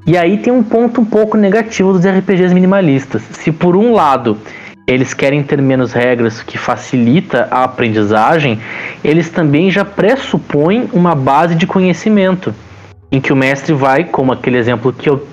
E 0.05 0.15
aí 0.15 0.38
tem 0.38 0.53
um 0.53 0.62
ponto 0.62 1.01
um 1.01 1.05
pouco 1.05 1.36
negativo 1.36 1.91
dos 1.91 2.05
RPGs 2.05 2.53
minimalistas. 2.53 3.24
Se 3.32 3.51
por 3.51 3.75
um 3.75 3.94
lado 3.94 4.38
eles 4.86 5.15
querem 5.15 5.41
ter 5.41 5.60
menos 5.60 5.94
regras 5.94 6.44
que 6.44 6.60
facilita 6.60 7.48
a 7.50 7.63
aprendizagem, 7.63 8.60
eles 9.03 9.32
também 9.32 9.72
já 9.72 9.84
pressupõem 9.84 10.88
uma 10.94 11.15
base 11.15 11.55
de 11.55 11.65
conhecimento 11.65 12.53
em 13.15 13.22
que 13.22 13.31
o 13.31 13.36
mestre 13.36 13.74
vai, 13.74 14.03
como 14.03 14.34
aquele 14.34 14.57
exemplo 14.57 14.91
que 14.91 15.10
eu, 15.10 15.25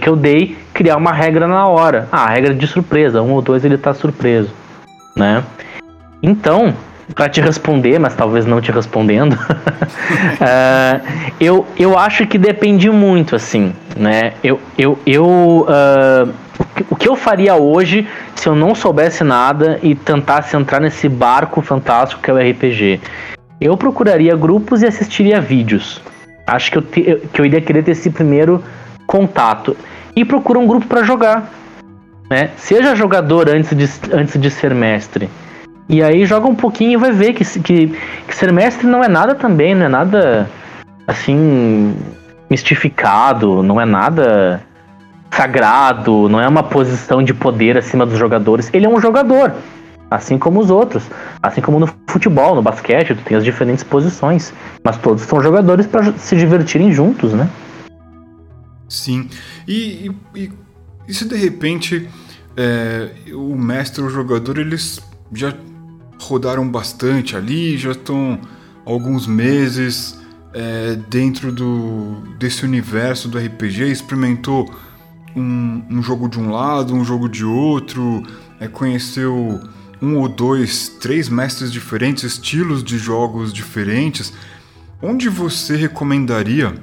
que 0.00 0.08
eu 0.08 0.16
dei, 0.16 0.56
criar 0.74 0.96
uma 0.96 1.12
regra 1.12 1.46
na 1.46 1.68
hora. 1.68 2.08
Ah, 2.10 2.24
a 2.24 2.28
regra 2.28 2.52
de 2.52 2.66
surpresa, 2.66 3.22
um 3.22 3.32
ou 3.32 3.40
dois 3.40 3.64
ele 3.64 3.76
está 3.76 3.94
surpreso, 3.94 4.50
né? 5.16 5.44
Então, 6.20 6.74
para 7.14 7.28
te 7.28 7.40
responder, 7.40 7.98
mas 8.00 8.16
talvez 8.16 8.44
não 8.44 8.60
te 8.60 8.72
respondendo, 8.72 9.34
uh, 9.34 11.00
eu, 11.40 11.64
eu 11.78 11.96
acho 11.96 12.26
que 12.26 12.36
depende 12.36 12.90
muito, 12.90 13.36
assim, 13.36 13.72
né? 13.96 14.32
Eu, 14.42 14.60
eu, 14.76 14.98
eu 15.06 15.24
uh, 15.24 16.34
o 16.90 16.96
que 16.96 17.08
eu 17.08 17.14
faria 17.14 17.54
hoje 17.54 18.06
se 18.34 18.48
eu 18.48 18.56
não 18.56 18.74
soubesse 18.74 19.22
nada 19.22 19.78
e 19.80 19.94
tentasse 19.94 20.56
entrar 20.56 20.80
nesse 20.80 21.08
barco 21.08 21.62
fantástico 21.62 22.20
que 22.20 22.30
é 22.30 22.34
o 22.34 22.36
RPG? 22.36 23.00
Eu 23.60 23.76
procuraria 23.76 24.34
grupos 24.34 24.82
e 24.82 24.86
assistiria 24.86 25.40
vídeos. 25.40 26.00
Acho 26.48 26.72
que 26.72 26.78
eu, 26.78 26.82
te, 26.82 27.02
que 27.32 27.40
eu 27.40 27.44
iria 27.44 27.60
querer 27.60 27.82
ter 27.82 27.90
esse 27.90 28.10
primeiro 28.10 28.64
contato. 29.06 29.76
E 30.16 30.24
procura 30.24 30.58
um 30.58 30.66
grupo 30.66 30.86
para 30.86 31.02
jogar. 31.02 31.50
Né? 32.30 32.50
Seja 32.56 32.96
jogador 32.96 33.48
antes 33.50 33.76
de, 33.76 33.88
antes 34.12 34.40
de 34.40 34.50
ser 34.50 34.74
mestre. 34.74 35.28
E 35.88 36.02
aí 36.02 36.24
joga 36.26 36.46
um 36.46 36.54
pouquinho 36.54 36.92
e 36.92 36.96
vai 36.96 37.12
ver 37.12 37.32
que, 37.34 37.44
que, 37.60 37.86
que 38.26 38.34
ser 38.34 38.52
mestre 38.52 38.86
não 38.86 39.04
é 39.04 39.08
nada 39.08 39.34
também, 39.34 39.74
não 39.74 39.86
é 39.86 39.88
nada 39.88 40.50
assim 41.06 41.94
mistificado, 42.50 43.62
não 43.62 43.80
é 43.80 43.84
nada 43.84 44.62
sagrado, 45.30 46.28
não 46.28 46.40
é 46.40 46.48
uma 46.48 46.62
posição 46.62 47.22
de 47.22 47.32
poder 47.32 47.76
acima 47.76 48.04
dos 48.04 48.18
jogadores. 48.18 48.70
Ele 48.72 48.86
é 48.86 48.88
um 48.88 49.00
jogador, 49.00 49.52
assim 50.10 50.38
como 50.38 50.60
os 50.60 50.70
outros. 50.70 51.04
Assim 51.42 51.60
como 51.60 51.78
no 51.78 51.88
futebol, 52.08 52.54
no 52.54 52.62
basquete, 52.62 53.14
tu 53.14 53.22
tem 53.22 53.36
as 53.36 53.44
diferentes 53.44 53.84
posições, 53.84 54.52
mas 54.84 54.96
todos 54.98 55.22
são 55.22 55.42
jogadores 55.42 55.86
para 55.86 56.12
se 56.18 56.36
divertirem 56.36 56.92
juntos, 56.92 57.32
né? 57.32 57.48
Sim. 58.88 59.28
E, 59.66 60.10
e, 60.34 60.52
e 61.06 61.14
se 61.14 61.26
de 61.26 61.36
repente 61.36 62.08
é, 62.56 63.10
o 63.32 63.54
mestre 63.54 64.02
e 64.02 64.06
o 64.06 64.10
jogador 64.10 64.58
eles 64.58 65.00
já 65.32 65.54
rodaram 66.20 66.68
bastante 66.68 67.36
ali, 67.36 67.76
já 67.76 67.92
estão 67.92 68.40
alguns 68.84 69.26
meses 69.26 70.18
é, 70.52 70.96
dentro 71.08 71.52
do, 71.52 72.22
desse 72.38 72.64
universo 72.64 73.28
do 73.28 73.38
RPG, 73.38 73.90
experimentou 73.90 74.68
um, 75.36 75.82
um, 75.90 76.02
jogo 76.02 76.28
de 76.28 76.40
um 76.40 76.50
lado, 76.50 76.94
um 76.94 77.04
jogo 77.04 77.28
de 77.28 77.44
outro, 77.44 78.22
é, 78.58 78.66
conheceu 78.66 79.60
um 80.00 80.16
ou 80.16 80.28
dois, 80.28 80.88
três 80.88 81.28
mestres 81.28 81.72
diferentes, 81.72 82.24
estilos 82.24 82.82
de 82.82 82.98
jogos 82.98 83.52
diferentes, 83.52 84.32
onde 85.02 85.28
você 85.28 85.76
recomendaria 85.76 86.74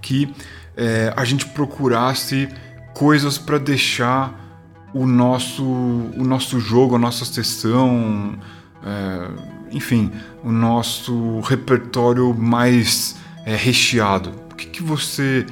que 0.00 0.32
é, 0.76 1.12
a 1.16 1.24
gente 1.24 1.46
procurasse 1.46 2.48
coisas 2.94 3.36
para 3.36 3.58
deixar 3.58 4.48
o 4.94 5.06
nosso, 5.06 5.64
o 5.64 6.24
nosso 6.24 6.58
jogo, 6.60 6.96
a 6.96 6.98
nossa 6.98 7.24
sessão, 7.24 8.38
é, 8.84 9.28
enfim, 9.70 10.10
o 10.42 10.50
nosso 10.50 11.40
repertório 11.40 12.34
mais 12.34 13.16
é, 13.44 13.54
recheado? 13.54 14.32
O 14.50 14.54
que, 14.54 14.66
que 14.66 14.82
você 14.82 15.44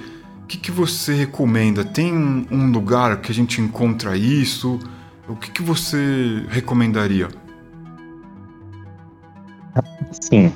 o 0.43 0.47
que, 0.47 0.59
que 0.59 0.71
você 0.71 1.12
recomenda? 1.12 1.85
Tem 1.85 2.15
um 2.15 2.71
lugar 2.71 3.17
que 3.17 3.33
a 3.33 3.35
gente 3.35 3.61
encontra 3.61 4.17
isso? 4.17 4.79
O 5.28 5.35
que, 5.35 5.50
que 5.50 5.62
você 5.62 6.45
recomendaria? 6.49 7.28
Sim. 10.21 10.52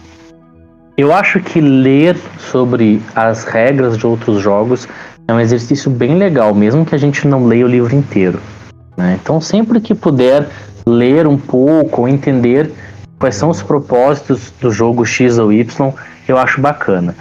Eu 0.97 1.13
acho 1.13 1.41
que 1.41 1.61
ler 1.61 2.17
sobre 2.39 3.03
as 3.15 3.45
regras 3.45 3.99
de 3.99 4.07
outros 4.07 4.41
jogos 4.41 4.87
é 5.27 5.33
um 5.33 5.41
exercício 5.41 5.91
bem 5.91 6.17
legal, 6.17 6.55
mesmo 6.55 6.85
que 6.85 6.95
a 6.95 6.99
gente 6.99 7.27
não 7.27 7.47
leia 7.47 7.65
o 7.65 7.69
livro 7.69 7.95
inteiro. 7.95 8.41
Né? 8.97 9.19
Então, 9.21 9.41
sempre 9.41 9.81
que 9.81 9.95
puder 9.95 10.49
ler 10.87 11.27
um 11.27 11.39
pouco 11.39 12.03
ou 12.03 12.09
entender 12.09 12.71
quais 13.19 13.35
são 13.35 13.51
os 13.51 13.63
propósitos 13.63 14.53
do 14.61 14.71
jogo 14.71 15.05
X 15.05 15.39
ou 15.39 15.53
Y, 15.53 15.93
eu 16.29 16.39
acho 16.39 16.61
bacana. 16.61 17.15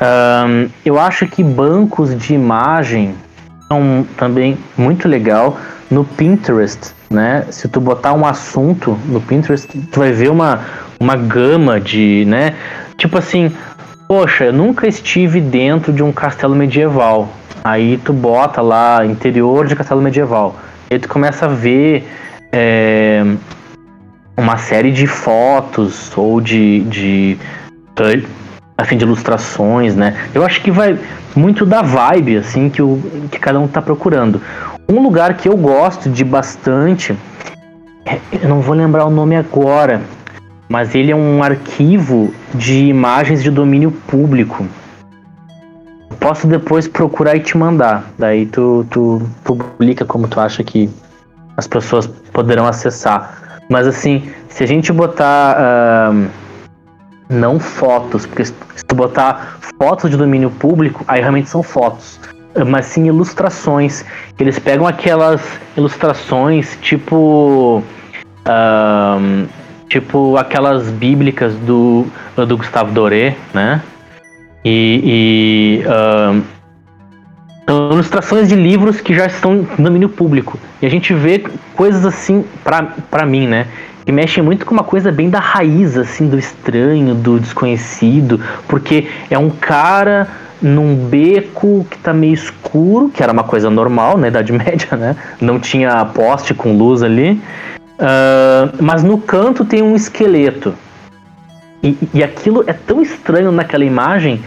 Um, 0.00 0.68
eu 0.84 0.98
acho 0.98 1.26
que 1.26 1.44
bancos 1.44 2.16
de 2.16 2.34
imagem 2.34 3.14
também 4.16 4.58
muito 4.76 5.06
legal 5.06 5.58
no 5.90 6.04
Pinterest, 6.04 6.92
né? 7.08 7.46
Se 7.50 7.68
tu 7.68 7.80
botar 7.80 8.12
um 8.12 8.26
assunto 8.26 8.98
no 9.06 9.20
Pinterest, 9.20 9.68
tu 9.92 10.00
vai 10.00 10.12
ver 10.12 10.30
uma, 10.30 10.60
uma 10.98 11.16
gama 11.16 11.80
de, 11.80 12.24
né? 12.26 12.54
Tipo 12.96 13.18
assim, 13.18 13.52
poxa, 14.08 14.46
eu 14.46 14.52
nunca 14.52 14.88
estive 14.88 15.40
dentro 15.40 15.92
de 15.92 16.02
um 16.02 16.10
castelo 16.10 16.54
medieval. 16.54 17.28
Aí 17.62 17.98
tu 17.98 18.12
bota 18.12 18.60
lá 18.60 19.04
interior 19.06 19.66
de 19.66 19.76
castelo 19.76 20.02
medieval. 20.02 20.56
Aí 20.90 20.98
tu 20.98 21.08
começa 21.08 21.46
a 21.46 21.48
ver 21.48 22.08
é, 22.52 23.22
uma 24.36 24.56
série 24.56 24.90
de 24.90 25.06
fotos 25.06 26.16
ou 26.16 26.40
de, 26.40 26.80
de 26.80 27.38
assim, 28.80 28.96
de 28.96 29.04
ilustrações, 29.04 29.94
né? 29.94 30.16
Eu 30.34 30.44
acho 30.44 30.60
que 30.62 30.70
vai 30.70 30.98
muito 31.36 31.66
da 31.66 31.82
vibe, 31.82 32.38
assim, 32.38 32.68
que, 32.68 32.82
o, 32.82 33.00
que 33.30 33.38
cada 33.38 33.58
um 33.58 33.68
tá 33.68 33.80
procurando. 33.80 34.40
Um 34.88 35.02
lugar 35.02 35.34
que 35.34 35.48
eu 35.48 35.56
gosto 35.56 36.08
de 36.08 36.24
bastante, 36.24 37.16
é, 38.04 38.18
eu 38.32 38.48
não 38.48 38.60
vou 38.60 38.74
lembrar 38.74 39.04
o 39.04 39.10
nome 39.10 39.36
agora, 39.36 40.00
mas 40.68 40.94
ele 40.94 41.12
é 41.12 41.16
um 41.16 41.42
arquivo 41.42 42.32
de 42.54 42.86
imagens 42.86 43.42
de 43.42 43.50
domínio 43.50 43.90
público. 43.90 44.66
Posso 46.18 46.46
depois 46.46 46.86
procurar 46.86 47.36
e 47.36 47.40
te 47.40 47.56
mandar. 47.56 48.10
Daí 48.18 48.46
tu, 48.46 48.86
tu 48.90 49.22
publica 49.42 50.04
como 50.04 50.28
tu 50.28 50.38
acha 50.38 50.62
que 50.62 50.90
as 51.56 51.66
pessoas 51.66 52.06
poderão 52.06 52.66
acessar. 52.66 53.60
Mas 53.68 53.86
assim, 53.86 54.30
se 54.48 54.64
a 54.64 54.66
gente 54.66 54.92
botar. 54.92 56.12
Uh, 56.12 56.49
não 57.30 57.60
fotos, 57.60 58.26
porque 58.26 58.44
se 58.44 58.52
tu 58.86 58.94
botar 58.94 59.58
fotos 59.78 60.10
de 60.10 60.16
domínio 60.16 60.50
público, 60.50 61.04
aí 61.06 61.20
realmente 61.20 61.48
são 61.48 61.62
fotos, 61.62 62.18
mas 62.66 62.86
sim 62.86 63.06
ilustrações. 63.06 64.04
Eles 64.38 64.58
pegam 64.58 64.86
aquelas 64.86 65.40
ilustrações 65.76 66.76
tipo. 66.82 67.82
Tipo 69.88 70.36
aquelas 70.36 70.88
bíblicas 70.88 71.52
do, 71.54 72.06
do 72.36 72.56
Gustavo 72.56 72.92
Doré, 72.92 73.36
né? 73.54 73.82
E. 74.64 75.82
e 75.84 76.50
são 77.68 77.92
ilustrações 77.92 78.48
de 78.48 78.56
livros 78.56 79.00
que 79.00 79.14
já 79.14 79.26
estão 79.26 79.66
no 79.78 79.84
domínio 79.84 80.08
público. 80.08 80.58
E 80.82 80.86
a 80.86 80.88
gente 80.88 81.14
vê 81.14 81.44
coisas 81.76 82.04
assim, 82.04 82.44
pra, 82.64 82.82
pra 83.08 83.24
mim, 83.24 83.46
né? 83.46 83.68
Que 84.10 84.12
mexe 84.12 84.42
muito 84.42 84.66
com 84.66 84.74
uma 84.74 84.82
coisa 84.82 85.12
bem 85.12 85.30
da 85.30 85.38
raiz, 85.38 85.96
assim, 85.96 86.26
do 86.26 86.36
estranho, 86.36 87.14
do 87.14 87.38
desconhecido, 87.38 88.40
porque 88.66 89.06
é 89.30 89.38
um 89.38 89.50
cara 89.50 90.26
num 90.60 90.96
beco 90.96 91.86
que 91.88 91.96
tá 91.96 92.12
meio 92.12 92.34
escuro, 92.34 93.08
que 93.08 93.22
era 93.22 93.32
uma 93.32 93.44
coisa 93.44 93.70
normal 93.70 94.18
na 94.18 94.26
Idade 94.26 94.50
Média, 94.52 94.96
né? 94.96 95.14
Não 95.40 95.60
tinha 95.60 96.04
poste 96.06 96.52
com 96.54 96.76
luz 96.76 97.04
ali. 97.04 97.40
Uh, 98.00 98.82
mas 98.82 99.04
no 99.04 99.16
canto 99.16 99.64
tem 99.64 99.80
um 99.80 99.94
esqueleto. 99.94 100.74
E, 101.80 101.96
e 102.12 102.24
aquilo 102.24 102.64
é 102.66 102.72
tão 102.72 103.00
estranho 103.00 103.52
naquela 103.52 103.84
imagem 103.84 104.42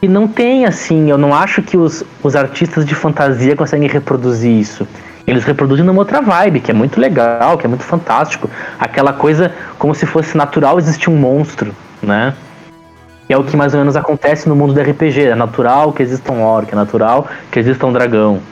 que 0.00 0.06
não 0.06 0.28
tem 0.28 0.66
assim. 0.66 1.10
Eu 1.10 1.18
não 1.18 1.34
acho 1.34 1.62
que 1.62 1.76
os, 1.76 2.04
os 2.22 2.36
artistas 2.36 2.86
de 2.86 2.94
fantasia 2.94 3.56
conseguem 3.56 3.88
reproduzir 3.88 4.52
isso. 4.52 4.86
Eles 5.26 5.44
reproduzem 5.44 5.84
numa 5.84 6.00
outra 6.00 6.20
vibe, 6.20 6.60
que 6.60 6.70
é 6.70 6.74
muito 6.74 7.00
legal, 7.00 7.56
que 7.56 7.66
é 7.66 7.68
muito 7.68 7.84
fantástico. 7.84 8.50
Aquela 8.78 9.12
coisa 9.12 9.54
como 9.78 9.94
se 9.94 10.04
fosse 10.04 10.36
natural 10.36 10.78
existir 10.78 11.08
um 11.08 11.16
monstro, 11.16 11.74
né? 12.02 12.34
É 13.28 13.36
o 13.36 13.42
que 13.42 13.56
mais 13.56 13.72
ou 13.72 13.80
menos 13.80 13.96
acontece 13.96 14.48
no 14.48 14.54
mundo 14.54 14.74
do 14.74 14.80
RPG. 14.80 15.22
É 15.22 15.34
natural 15.34 15.92
que 15.92 16.02
exista 16.02 16.30
um 16.30 16.42
orc, 16.42 16.70
é 16.70 16.76
natural 16.76 17.26
que 17.50 17.58
exista 17.58 17.86
um 17.86 17.92
dragão. 17.92 18.42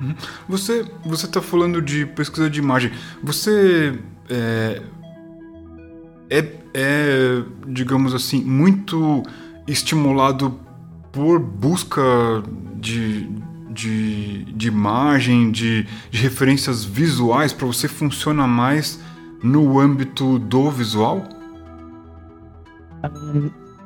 Uhum. 0.00 0.14
Você 0.48 0.84
você 1.04 1.26
está 1.26 1.40
falando 1.40 1.80
de 1.80 2.04
pesquisa 2.06 2.50
de 2.50 2.58
imagem. 2.58 2.90
Você 3.22 3.96
é, 4.28 4.82
é, 6.28 6.44
é, 6.74 7.42
digamos 7.68 8.14
assim, 8.14 8.42
muito 8.42 9.22
estimulado 9.66 10.58
por 11.12 11.38
busca 11.38 12.02
de, 12.74 13.28
de, 13.74 14.44
de 14.44 14.68
imagem, 14.68 15.50
de, 15.50 15.86
de 16.10 16.22
referências 16.22 16.84
visuais, 16.84 17.52
para 17.52 17.66
você 17.66 17.88
funciona 17.88 18.46
mais 18.46 19.00
no 19.42 19.78
âmbito 19.78 20.38
do 20.38 20.70
visual? 20.70 21.22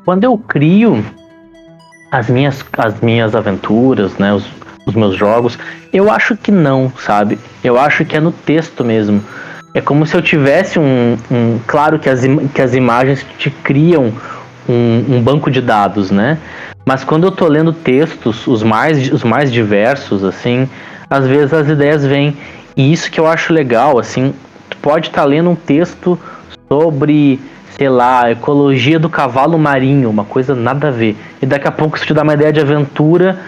Quando 0.04 0.24
eu 0.24 0.38
crio 0.38 1.04
as 2.12 2.28
minhas, 2.28 2.64
as 2.76 3.00
minhas 3.00 3.34
aventuras, 3.34 4.16
né, 4.18 4.32
os, 4.32 4.46
os 4.86 4.94
meus 4.94 5.16
jogos, 5.16 5.58
eu 5.92 6.10
acho 6.10 6.36
que 6.36 6.52
não, 6.52 6.92
sabe? 6.98 7.38
Eu 7.64 7.78
acho 7.78 8.04
que 8.04 8.16
é 8.16 8.20
no 8.20 8.30
texto 8.30 8.84
mesmo. 8.84 9.22
É 9.74 9.80
como 9.80 10.06
se 10.06 10.16
eu 10.16 10.22
tivesse 10.22 10.78
um. 10.78 11.16
um 11.30 11.58
claro 11.66 11.98
que 11.98 12.08
as, 12.08 12.20
que 12.54 12.62
as 12.62 12.74
imagens 12.74 13.24
te 13.38 13.50
criam 13.50 14.12
um, 14.68 15.16
um, 15.16 15.22
banco 15.22 15.50
de 15.50 15.60
dados, 15.60 16.10
né? 16.10 16.38
Mas 16.84 17.04
quando 17.04 17.24
eu 17.24 17.30
tô 17.30 17.46
lendo 17.46 17.72
textos, 17.72 18.46
os 18.46 18.62
mais, 18.62 19.10
os 19.12 19.24
mais 19.24 19.52
diversos, 19.52 20.24
assim, 20.24 20.68
às 21.08 21.26
vezes 21.26 21.52
as 21.52 21.68
ideias 21.68 22.04
vêm. 22.04 22.36
E 22.76 22.92
isso 22.92 23.10
que 23.10 23.18
eu 23.18 23.26
acho 23.26 23.52
legal, 23.52 23.98
assim, 23.98 24.34
tu 24.70 24.76
pode 24.78 25.08
estar 25.08 25.22
tá 25.22 25.26
lendo 25.26 25.50
um 25.50 25.54
texto 25.54 26.18
sobre, 26.68 27.40
sei 27.76 27.88
lá, 27.88 28.30
ecologia 28.30 28.98
do 28.98 29.08
cavalo 29.08 29.58
marinho, 29.58 30.10
uma 30.10 30.24
coisa 30.24 30.54
nada 30.54 30.88
a 30.88 30.90
ver. 30.90 31.16
E 31.42 31.46
daqui 31.46 31.66
a 31.66 31.72
pouco 31.72 31.96
isso 31.96 32.06
te 32.06 32.14
dá 32.14 32.22
uma 32.22 32.34
ideia 32.34 32.52
de 32.52 32.60
aventura 32.60 33.38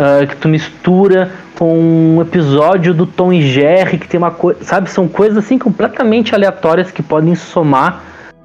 uh, 0.00 0.26
que 0.26 0.36
tu 0.36 0.48
mistura 0.48 1.30
com 1.60 1.78
um 2.16 2.22
episódio 2.22 2.94
do 2.94 3.04
Tom 3.04 3.30
e 3.30 3.42
Jerry 3.42 3.98
que 3.98 4.08
tem 4.08 4.16
uma 4.16 4.30
coisa, 4.30 4.64
sabe, 4.64 4.90
são 4.90 5.06
coisas 5.06 5.36
assim 5.36 5.58
completamente 5.58 6.34
aleatórias 6.34 6.90
que 6.90 7.02
podem 7.02 7.34
somar 7.34 8.02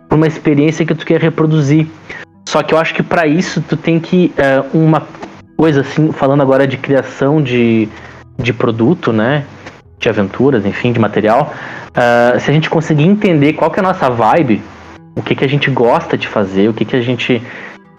para 0.10 0.18
uma 0.18 0.28
experiência 0.28 0.86
que 0.86 0.94
tu 0.94 1.06
quer 1.06 1.22
reproduzir. 1.22 1.88
Só 2.56 2.64
que 2.64 2.74
eu 2.74 2.78
acho 2.78 2.94
que 2.94 3.04
para 3.04 3.28
isso 3.28 3.60
tu 3.60 3.76
tem 3.76 4.00
que 4.00 4.34
uh, 4.40 4.78
uma 4.78 5.06
coisa 5.58 5.82
assim, 5.82 6.14
falando 6.14 6.40
agora 6.40 6.66
de 6.66 6.78
criação 6.78 7.42
de, 7.42 7.90
de 8.40 8.54
produto, 8.54 9.12
né? 9.12 9.44
De 10.00 10.08
aventuras, 10.08 10.66
enfim, 10.66 10.94
de 10.94 11.00
material. 11.00 11.54
Uh, 11.90 12.40
se 12.40 12.50
a 12.50 12.54
gente 12.54 12.70
conseguir 12.70 13.04
entender 13.04 13.52
qual 13.52 13.70
que 13.70 13.78
é 13.78 13.84
a 13.84 13.86
nossa 13.86 14.10
vibe, 14.10 14.64
o 15.18 15.22
que, 15.22 15.36
que 15.36 15.44
a 15.44 15.50
gente 15.50 15.70
gosta 15.70 16.18
de 16.18 16.30
fazer, 16.30 16.70
o 16.70 16.74
que, 16.74 16.86
que 16.86 16.96
a 16.96 17.02
gente 17.02 17.44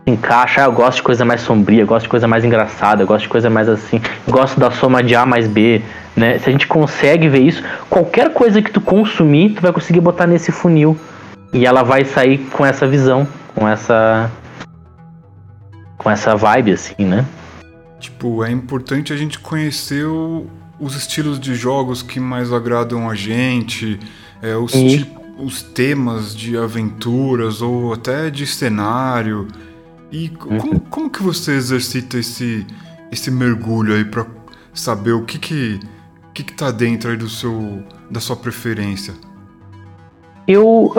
encaixa. 0.07 0.63
Ah, 0.63 0.65
eu 0.65 0.73
gosto 0.73 0.97
de 0.97 1.03
coisa 1.03 1.23
mais 1.23 1.43
sombria, 1.43 1.83
eu 1.83 1.87
gosto 1.87 2.05
de 2.05 2.09
coisa 2.09 2.27
mais 2.27 2.43
engraçada, 2.43 3.03
eu 3.03 3.07
gosto 3.07 3.25
de 3.25 3.29
coisa 3.29 3.51
mais 3.51 3.69
assim. 3.69 4.01
Gosto 4.27 4.59
da 4.59 4.71
soma 4.71 5.03
de 5.03 5.15
A 5.15 5.27
mais 5.27 5.47
B, 5.47 5.83
né? 6.17 6.39
Se 6.39 6.49
a 6.49 6.53
gente 6.53 6.67
consegue 6.67 7.29
ver 7.29 7.41
isso, 7.41 7.63
qualquer 7.91 8.33
coisa 8.33 8.63
que 8.63 8.71
tu 8.71 8.81
consumir, 8.81 9.51
tu 9.51 9.61
vai 9.61 9.71
conseguir 9.71 10.01
botar 10.01 10.27
nesse 10.27 10.51
funil. 10.51 10.97
E 11.53 11.67
ela 11.67 11.83
vai 11.83 12.07
sair 12.07 12.39
com 12.39 12.65
essa 12.65 12.87
visão, 12.87 13.29
com 13.55 13.69
essa. 13.69 14.31
Com 16.07 16.11
essa 16.13 16.37
vibe, 16.37 16.71
assim, 16.71 17.05
né? 17.05 17.27
Tipo, 17.99 18.45
é 18.45 18.51
importante 18.53 19.13
a 19.13 19.17
gente 19.17 19.41
conhecer 19.41 20.07
o, 20.07 20.47
os 20.79 20.95
estilos 20.95 21.41
de 21.41 21.57
jogos 21.57 22.01
que 22.01 22.21
mais 22.21 22.53
agradam 22.53 23.11
a 23.11 23.15
gente, 23.17 23.99
é, 24.41 24.55
os, 24.55 24.73
e... 24.73 25.05
os 25.37 25.63
temas 25.63 26.33
de 26.33 26.57
aventuras 26.57 27.61
ou 27.61 27.93
até 27.93 28.31
de 28.31 28.47
cenário. 28.47 29.49
E 30.13 30.29
como, 30.29 30.75
uhum. 30.75 30.79
como 30.79 31.11
que 31.11 31.21
você 31.21 31.57
exercita 31.57 32.19
esse, 32.19 32.65
esse 33.11 33.29
mergulho 33.29 33.93
aí 33.93 34.05
para 34.05 34.27
saber 34.73 35.11
o 35.11 35.25
que 35.25 35.41
que, 35.41 35.81
que 36.33 36.45
que 36.45 36.53
tá 36.53 36.71
dentro 36.71 37.11
aí 37.11 37.17
do 37.17 37.29
seu, 37.29 37.83
da 38.09 38.21
sua 38.21 38.37
preferência? 38.37 39.13
Eu, 40.47 40.95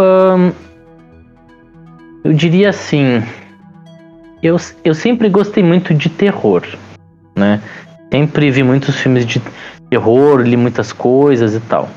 eu 2.26 2.34
diria 2.34 2.72
assim, 2.72 3.24
eu, 4.42 4.58
eu 4.84 4.94
sempre 4.94 5.30
gostei 5.30 5.64
muito 5.64 5.94
de 5.94 6.10
terror, 6.10 6.64
né? 7.36 7.62
Sempre 8.12 8.52
vi 8.52 8.64
muitos 8.64 8.96
filmes 8.96 9.26
de 9.26 9.42
terror, 9.90 10.42
li 10.42 10.56
muitas 10.56 10.94
coisas 10.94 11.56
e 11.56 11.60
tal. 11.60 11.90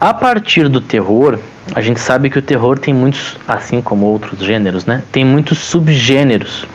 A 0.00 0.12
partir 0.12 0.68
do 0.68 0.80
terror, 0.80 1.38
a 1.74 1.80
gente 1.80 2.00
sabe 2.00 2.28
que 2.28 2.38
o 2.38 2.42
terror 2.42 2.78
tem 2.78 2.92
muitos, 2.92 3.36
assim 3.46 3.80
como 3.80 4.06
outros 4.06 4.40
gêneros, 4.40 4.84
né? 4.84 5.02
Tem 5.12 5.24
muitos 5.24 5.58
subgêneros. 5.58 6.66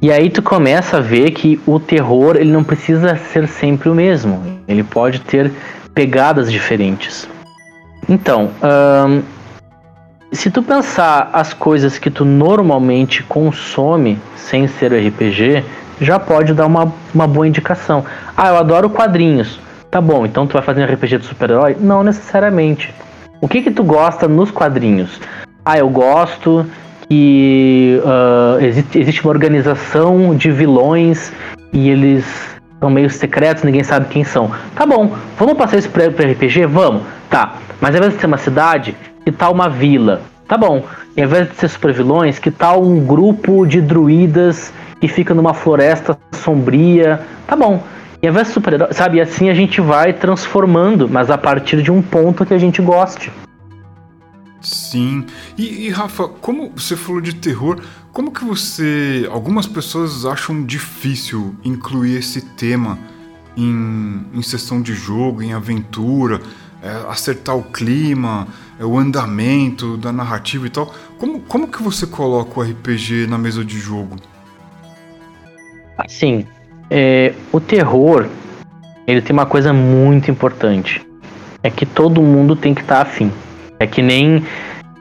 E 0.00 0.10
aí 0.10 0.30
tu 0.30 0.42
começa 0.42 0.98
a 0.98 1.00
ver 1.00 1.30
que 1.32 1.60
o 1.66 1.78
terror 1.78 2.36
ele 2.36 2.50
não 2.50 2.64
precisa 2.64 3.16
ser 3.16 3.46
sempre 3.46 3.88
o 3.88 3.94
mesmo. 3.94 4.42
Ele 4.66 4.82
pode 4.82 5.20
ter 5.20 5.52
pegadas 5.94 6.50
diferentes. 6.50 7.28
Então, 8.08 8.50
se 10.32 10.50
tu 10.50 10.62
pensar 10.62 11.30
as 11.32 11.52
coisas 11.52 11.98
que 11.98 12.10
tu 12.10 12.24
normalmente 12.24 13.22
consome 13.22 14.18
sem 14.36 14.66
ser 14.66 14.92
RPG, 14.92 15.64
já 16.00 16.18
pode 16.18 16.52
dar 16.54 16.66
uma, 16.66 16.92
uma 17.14 17.26
boa 17.26 17.46
indicação. 17.46 18.04
Ah, 18.36 18.48
eu 18.48 18.56
adoro 18.56 18.90
quadrinhos. 18.90 19.60
Tá 19.90 20.00
bom, 20.00 20.26
então 20.26 20.46
tu 20.46 20.54
vai 20.54 20.62
fazer 20.62 20.82
um 20.82 20.92
RPG 20.92 21.18
de 21.18 21.26
super-herói? 21.26 21.76
Não 21.78 22.02
necessariamente. 22.02 22.92
O 23.40 23.46
que 23.46 23.62
que 23.62 23.70
tu 23.70 23.84
gosta 23.84 24.26
nos 24.26 24.50
quadrinhos? 24.50 25.20
Ah, 25.64 25.78
eu 25.78 25.88
gosto 25.88 26.66
que 27.08 28.00
uh, 28.02 28.62
existe, 28.64 28.98
existe 28.98 29.22
uma 29.22 29.30
organização 29.30 30.34
de 30.34 30.50
vilões 30.50 31.32
e 31.72 31.90
eles 31.90 32.24
são 32.80 32.90
meio 32.90 33.08
secretos, 33.08 33.62
ninguém 33.62 33.84
sabe 33.84 34.06
quem 34.08 34.24
são. 34.24 34.50
Tá 34.74 34.84
bom, 34.84 35.12
vamos 35.38 35.56
passar 35.56 35.78
isso 35.78 35.90
para 35.90 36.06
RPG? 36.06 36.66
Vamos. 36.66 37.02
Tá, 37.30 37.54
mas 37.80 37.94
ao 37.94 37.98
invés 37.98 38.14
de 38.14 38.20
ser 38.20 38.26
uma 38.26 38.36
cidade, 38.36 38.96
que 39.24 39.32
tal 39.32 39.52
uma 39.52 39.68
vila? 39.68 40.22
Tá 40.46 40.56
bom. 40.56 40.84
E 41.16 41.22
ao 41.22 41.26
invés 41.26 41.48
de 41.48 41.56
ser 41.56 41.68
super 41.68 41.92
vilões, 41.92 42.38
que 42.38 42.50
tal 42.50 42.82
um 42.82 43.04
grupo 43.04 43.66
de 43.66 43.80
druidas 43.80 44.72
que 45.00 45.08
fica 45.08 45.32
numa 45.32 45.54
floresta 45.54 46.18
sombria? 46.32 47.20
Tá 47.46 47.56
bom. 47.56 47.82
E 48.22 48.26
ao 48.26 48.32
invés 48.32 48.48
de 48.48 48.54
super-herói, 48.54 48.92
sabe? 48.92 49.18
E 49.18 49.20
assim 49.20 49.48
a 49.48 49.54
gente 49.54 49.80
vai 49.80 50.12
transformando, 50.12 51.08
mas 51.08 51.30
a 51.30 51.38
partir 51.38 51.82
de 51.82 51.90
um 51.90 52.02
ponto 52.02 52.44
que 52.44 52.54
a 52.54 52.58
gente 52.58 52.82
goste. 52.82 53.32
Sim. 54.60 55.26
E, 55.58 55.86
e, 55.86 55.90
Rafa, 55.90 56.26
como 56.26 56.72
você 56.74 56.96
falou 56.96 57.20
de 57.20 57.34
terror, 57.34 57.80
como 58.12 58.32
que 58.32 58.44
você. 58.44 59.28
Algumas 59.30 59.66
pessoas 59.66 60.24
acham 60.24 60.64
difícil 60.64 61.54
incluir 61.62 62.16
esse 62.16 62.40
tema 62.40 62.98
em, 63.56 64.24
em 64.32 64.42
sessão 64.42 64.80
de 64.80 64.94
jogo, 64.94 65.42
em 65.42 65.52
aventura, 65.52 66.40
é, 66.82 67.10
acertar 67.10 67.56
o 67.56 67.62
clima, 67.62 68.48
o 68.80 68.98
andamento 68.98 69.96
da 69.96 70.12
narrativa 70.12 70.66
e 70.66 70.70
tal. 70.70 70.92
Como, 71.18 71.40
como 71.40 71.68
que 71.68 71.82
você 71.82 72.06
coloca 72.06 72.58
o 72.58 72.62
RPG 72.62 73.26
na 73.28 73.38
mesa 73.38 73.64
de 73.64 73.78
jogo? 73.78 74.16
Assim, 75.96 76.46
é, 76.90 77.32
o 77.52 77.60
terror, 77.60 78.26
ele 79.06 79.22
tem 79.22 79.32
uma 79.32 79.46
coisa 79.46 79.72
muito 79.72 80.30
importante. 80.30 81.06
É 81.62 81.70
que 81.70 81.86
todo 81.86 82.20
mundo 82.20 82.56
tem 82.56 82.74
que 82.74 82.82
estar 82.82 82.96
tá 82.96 83.02
afim. 83.02 83.30
É 83.78 83.86
que 83.86 84.02
nem 84.02 84.44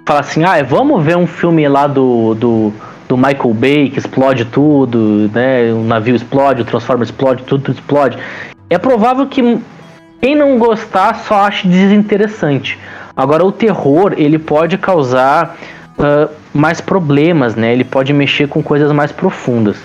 fala 0.05 0.19
assim, 0.19 0.43
ah, 0.43 0.62
vamos 0.63 1.03
ver 1.03 1.17
um 1.17 1.27
filme 1.27 1.67
lá 1.67 1.88
do, 1.88 2.36
do, 2.36 2.73
do 3.07 3.17
Michael 3.17 3.53
Bay 3.53 3.89
que 3.89 3.99
explode 3.99 4.45
tudo, 4.45 5.29
né? 5.33 5.71
O 5.73 5.83
navio 5.83 6.15
explode, 6.15 6.62
o 6.62 6.65
Transformer 6.65 7.05
explode, 7.05 7.43
tudo 7.43 7.71
explode. 7.71 8.17
É 8.69 8.77
provável 8.77 9.27
que 9.27 9.59
quem 10.21 10.36
não 10.36 10.57
gostar 10.57 11.15
só 11.15 11.41
ache 11.41 11.67
desinteressante. 11.67 12.79
Agora 13.15 13.45
o 13.45 13.52
terror 13.52 14.13
ele 14.17 14.39
pode 14.39 14.78
causar 14.78 15.56
uh, 15.97 16.30
mais 16.54 16.82
problemas, 16.82 17.56
né? 17.56 17.71
Ele 17.71 17.84
pode 17.84 18.13
mexer 18.13 18.47
com 18.47 18.62
coisas 18.63 18.91
mais 18.91 19.12
profundas. 19.12 19.78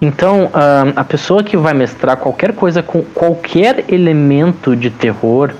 Então, 0.00 0.50
a 0.96 1.04
pessoa 1.04 1.44
que 1.44 1.56
vai 1.56 1.72
mestrar 1.72 2.16
qualquer 2.16 2.52
coisa 2.54 2.82
com 2.82 3.02
qualquer 3.02 3.84
elemento 3.86 4.74
de 4.74 4.90
terror, 4.90 5.52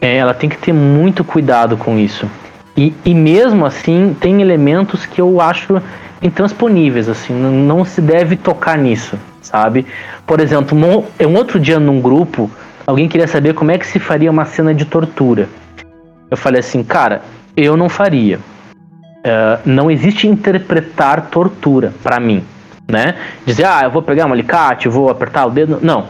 é, 0.00 0.16
ela 0.16 0.34
tem 0.34 0.50
que 0.50 0.58
ter 0.58 0.72
muito 0.72 1.22
cuidado 1.22 1.76
com 1.76 1.96
isso. 1.96 2.28
E, 2.76 2.92
e 3.04 3.14
mesmo 3.14 3.64
assim, 3.64 4.16
tem 4.20 4.42
elementos 4.42 5.06
que 5.06 5.20
eu 5.20 5.40
acho 5.40 5.80
intransponíveis, 6.20 7.08
assim, 7.08 7.32
não 7.32 7.84
se 7.84 8.00
deve 8.00 8.34
tocar 8.34 8.76
nisso, 8.76 9.16
sabe? 9.40 9.86
Por 10.26 10.40
exemplo, 10.40 10.76
um, 10.76 11.04
um 11.24 11.36
outro 11.36 11.60
dia 11.60 11.78
num 11.78 12.00
grupo, 12.00 12.50
alguém 12.84 13.08
queria 13.08 13.28
saber 13.28 13.54
como 13.54 13.70
é 13.70 13.78
que 13.78 13.86
se 13.86 14.00
faria 14.00 14.32
uma 14.32 14.44
cena 14.44 14.74
de 14.74 14.84
tortura. 14.84 15.48
Eu 16.30 16.36
falei 16.36 16.60
assim, 16.60 16.82
cara, 16.82 17.22
eu 17.56 17.76
não 17.76 17.88
faria. 17.88 18.38
Uh, 18.38 19.60
não 19.64 19.90
existe 19.90 20.26
interpretar 20.26 21.30
tortura 21.30 21.94
para 22.02 22.20
mim 22.20 22.44
né? 22.88 23.14
Dizer, 23.44 23.64
ah, 23.64 23.82
eu 23.84 23.90
vou 23.90 24.02
pegar 24.02 24.26
um 24.26 24.32
alicate, 24.32 24.88
vou 24.88 25.08
apertar 25.08 25.46
o 25.46 25.50
dedo. 25.50 25.78
Não. 25.82 26.06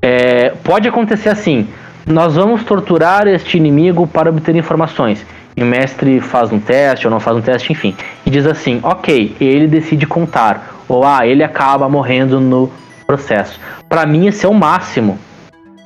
É, 0.00 0.50
pode 0.62 0.88
acontecer 0.88 1.28
assim: 1.28 1.68
nós 2.06 2.34
vamos 2.34 2.64
torturar 2.64 3.26
este 3.26 3.56
inimigo 3.56 4.06
para 4.06 4.30
obter 4.30 4.54
informações. 4.54 5.24
E 5.56 5.62
o 5.62 5.66
mestre 5.66 6.20
faz 6.20 6.52
um 6.52 6.60
teste 6.60 7.06
ou 7.06 7.10
não 7.10 7.18
faz 7.18 7.36
um 7.36 7.40
teste, 7.40 7.72
enfim. 7.72 7.96
E 8.24 8.30
diz 8.30 8.46
assim: 8.46 8.80
ok, 8.82 9.36
ele 9.40 9.66
decide 9.66 10.06
contar. 10.06 10.74
Ou 10.88 11.04
ah, 11.04 11.26
ele 11.26 11.42
acaba 11.42 11.88
morrendo 11.88 12.40
no 12.40 12.70
processo. 13.06 13.58
Para 13.88 14.06
mim, 14.06 14.26
esse 14.26 14.44
é 14.44 14.48
o 14.48 14.54
máximo 14.54 15.18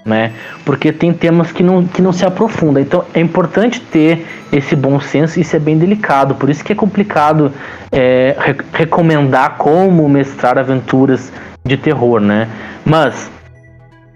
né? 0.05 0.33
Porque 0.65 0.93
tem 0.93 1.13
temas 1.13 1.53
que 1.53 1.63
não, 1.63 1.85
que 1.85 2.01
não 2.01 2.13
se 2.13 2.25
aprofundam. 2.25 2.83
Então 2.83 3.05
é 3.15 3.21
importante 3.21 3.81
ter 3.81 4.27
esse 4.53 4.75
bom 4.75 5.01
senso 5.01 5.39
e 5.39 5.43
isso 5.43 5.55
é 5.55 5.59
bem 5.59 5.79
delicado. 5.79 6.35
Por 6.35 6.51
isso 6.51 6.65
que 6.65 6.73
é 6.73 6.77
complicado 6.77 7.53
é, 7.93 8.37
re 8.39 8.57
recomendar 8.73 9.57
como 9.57 10.09
mestrar 10.09 10.59
aventuras 10.59 11.33
de 11.65 11.77
terror, 11.77 12.21
né? 12.21 12.49
Mas 12.85 13.31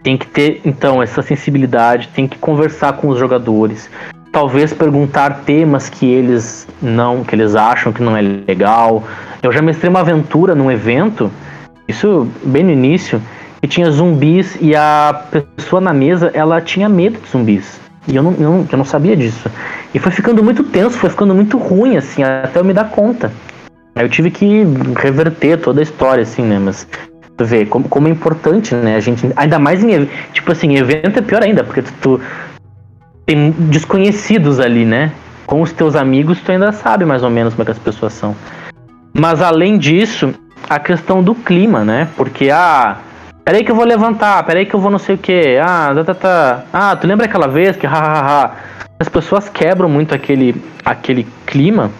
tem 0.02 0.16
que 0.16 0.26
ter 0.26 0.60
então 0.64 1.02
essa 1.02 1.22
sensibilidade, 1.22 2.08
tem 2.08 2.28
que 2.28 2.38
conversar 2.38 2.94
com 2.94 3.08
os 3.08 3.18
jogadores, 3.18 3.90
talvez 4.30 4.72
perguntar 4.72 5.42
temas 5.46 5.88
que 5.88 6.06
eles 6.06 6.68
não, 6.82 7.24
que 7.24 7.34
eles 7.34 7.54
acham 7.54 7.92
que 7.92 8.02
não 8.02 8.16
é 8.16 8.20
legal. 8.20 9.04
Eu 9.42 9.50
já 9.52 9.62
mestrei 9.62 9.88
uma 9.88 10.00
aventura 10.00 10.54
num 10.54 10.70
evento, 10.70 11.30
isso 11.88 12.28
bem 12.44 12.64
no 12.64 12.70
início, 12.70 13.20
que 13.64 13.68
tinha 13.68 13.90
zumbis 13.90 14.58
e 14.60 14.76
a 14.76 15.22
pessoa 15.56 15.80
na 15.80 15.94
mesa 15.94 16.30
ela 16.34 16.60
tinha 16.60 16.86
medo 16.86 17.18
de 17.18 17.30
zumbis. 17.30 17.80
E 18.06 18.14
eu 18.14 18.22
não, 18.22 18.32
eu, 18.32 18.66
eu 18.70 18.76
não 18.76 18.84
sabia 18.84 19.16
disso. 19.16 19.50
E 19.94 19.98
foi 19.98 20.12
ficando 20.12 20.44
muito 20.44 20.62
tenso, 20.64 20.98
foi 20.98 21.08
ficando 21.08 21.34
muito 21.34 21.56
ruim, 21.56 21.96
assim, 21.96 22.22
até 22.22 22.60
eu 22.60 22.64
me 22.64 22.74
dar 22.74 22.90
conta. 22.90 23.32
Aí 23.94 24.04
eu 24.04 24.08
tive 24.10 24.30
que 24.30 24.64
reverter 24.98 25.58
toda 25.58 25.80
a 25.80 25.82
história, 25.82 26.24
assim, 26.24 26.42
né? 26.42 26.58
Mas 26.58 26.86
tu 27.38 27.44
vê 27.46 27.64
como, 27.64 27.88
como 27.88 28.06
é 28.06 28.10
importante, 28.10 28.74
né? 28.74 28.96
A 28.96 29.00
gente. 29.00 29.32
Ainda 29.34 29.58
mais 29.58 29.82
em. 29.82 30.10
Tipo 30.34 30.52
assim, 30.52 30.76
evento 30.76 31.20
é 31.20 31.22
pior 31.22 31.42
ainda, 31.42 31.64
porque 31.64 31.80
tu, 31.80 31.92
tu 32.02 32.20
tem 33.24 33.50
desconhecidos 33.50 34.60
ali, 34.60 34.84
né? 34.84 35.10
Com 35.46 35.62
os 35.62 35.72
teus 35.72 35.96
amigos, 35.96 36.38
tu 36.42 36.52
ainda 36.52 36.70
sabe 36.70 37.06
mais 37.06 37.22
ou 37.22 37.30
menos 37.30 37.54
como 37.54 37.62
é 37.62 37.64
que 37.64 37.70
as 37.70 37.78
pessoas 37.78 38.12
são. 38.12 38.36
Mas 39.14 39.40
além 39.40 39.78
disso, 39.78 40.34
a 40.68 40.78
questão 40.78 41.22
do 41.22 41.34
clima, 41.34 41.82
né? 41.82 42.08
Porque, 42.14 42.50
ah, 42.50 42.98
Peraí 43.44 43.62
que 43.62 43.70
eu 43.70 43.76
vou 43.76 43.84
levantar, 43.84 44.42
peraí 44.44 44.64
que 44.64 44.72
eu 44.72 44.80
vou 44.80 44.90
não 44.90 44.98
sei 44.98 45.16
o 45.16 45.18
que. 45.18 45.58
Ah, 45.58 45.92
tá, 45.94 46.04
tá, 46.04 46.14
tá. 46.14 46.64
Ah, 46.72 46.96
tu 46.96 47.06
lembra 47.06 47.26
aquela 47.26 47.46
vez 47.46 47.76
que 47.76 47.86
hahaha. 47.86 48.52
As 48.98 49.08
pessoas 49.08 49.50
quebram 49.50 49.88
muito 49.88 50.14
aquele, 50.14 50.64
aquele 50.82 51.26
clima, 51.44 51.90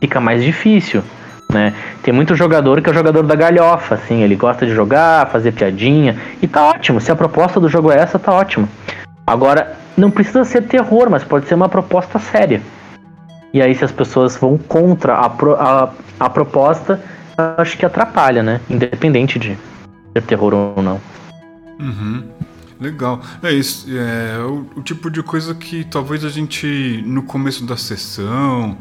fica 0.00 0.20
mais 0.20 0.44
difícil. 0.44 1.02
Né? 1.50 1.72
Tem 2.02 2.12
muito 2.12 2.36
jogador 2.36 2.82
que 2.82 2.90
é 2.90 2.92
o 2.92 2.94
jogador 2.94 3.22
da 3.22 3.34
galhofa, 3.34 3.94
assim, 3.94 4.22
ele 4.22 4.36
gosta 4.36 4.66
de 4.66 4.72
jogar, 4.72 5.28
fazer 5.30 5.52
piadinha, 5.52 6.16
e 6.42 6.46
tá 6.46 6.62
ótimo. 6.68 7.00
Se 7.00 7.10
a 7.10 7.16
proposta 7.16 7.58
do 7.58 7.68
jogo 7.68 7.90
é 7.90 7.98
essa, 7.98 8.18
tá 8.18 8.30
ótimo. 8.30 8.68
Agora, 9.26 9.76
não 9.96 10.10
precisa 10.10 10.44
ser 10.44 10.62
terror, 10.62 11.08
mas 11.10 11.24
pode 11.24 11.46
ser 11.46 11.54
uma 11.54 11.68
proposta 11.68 12.18
séria. 12.18 12.60
E 13.52 13.62
aí, 13.62 13.74
se 13.74 13.84
as 13.84 13.90
pessoas 13.90 14.36
vão 14.36 14.58
contra 14.58 15.14
a, 15.14 15.30
pro, 15.30 15.54
a, 15.54 15.90
a 16.20 16.30
proposta, 16.30 17.00
acho 17.56 17.78
que 17.78 17.86
atrapalha, 17.86 18.42
né? 18.42 18.60
Independente 18.68 19.38
de 19.38 19.58
ser 20.12 20.22
terror 20.22 20.54
ou 20.54 20.82
não. 20.82 21.00
Uhum. 21.78 22.24
Legal. 22.80 23.20
É 23.42 23.52
isso. 23.52 23.86
É 23.90 24.38
o, 24.38 24.66
o, 24.76 24.82
tipo 24.82 25.10
de 25.10 25.22
coisa 25.22 25.54
que 25.54 25.84
talvez 25.84 26.24
a 26.24 26.28
gente, 26.28 27.02
no 27.06 27.22
começo 27.22 27.64
da 27.64 27.76
sessão, 27.76 28.76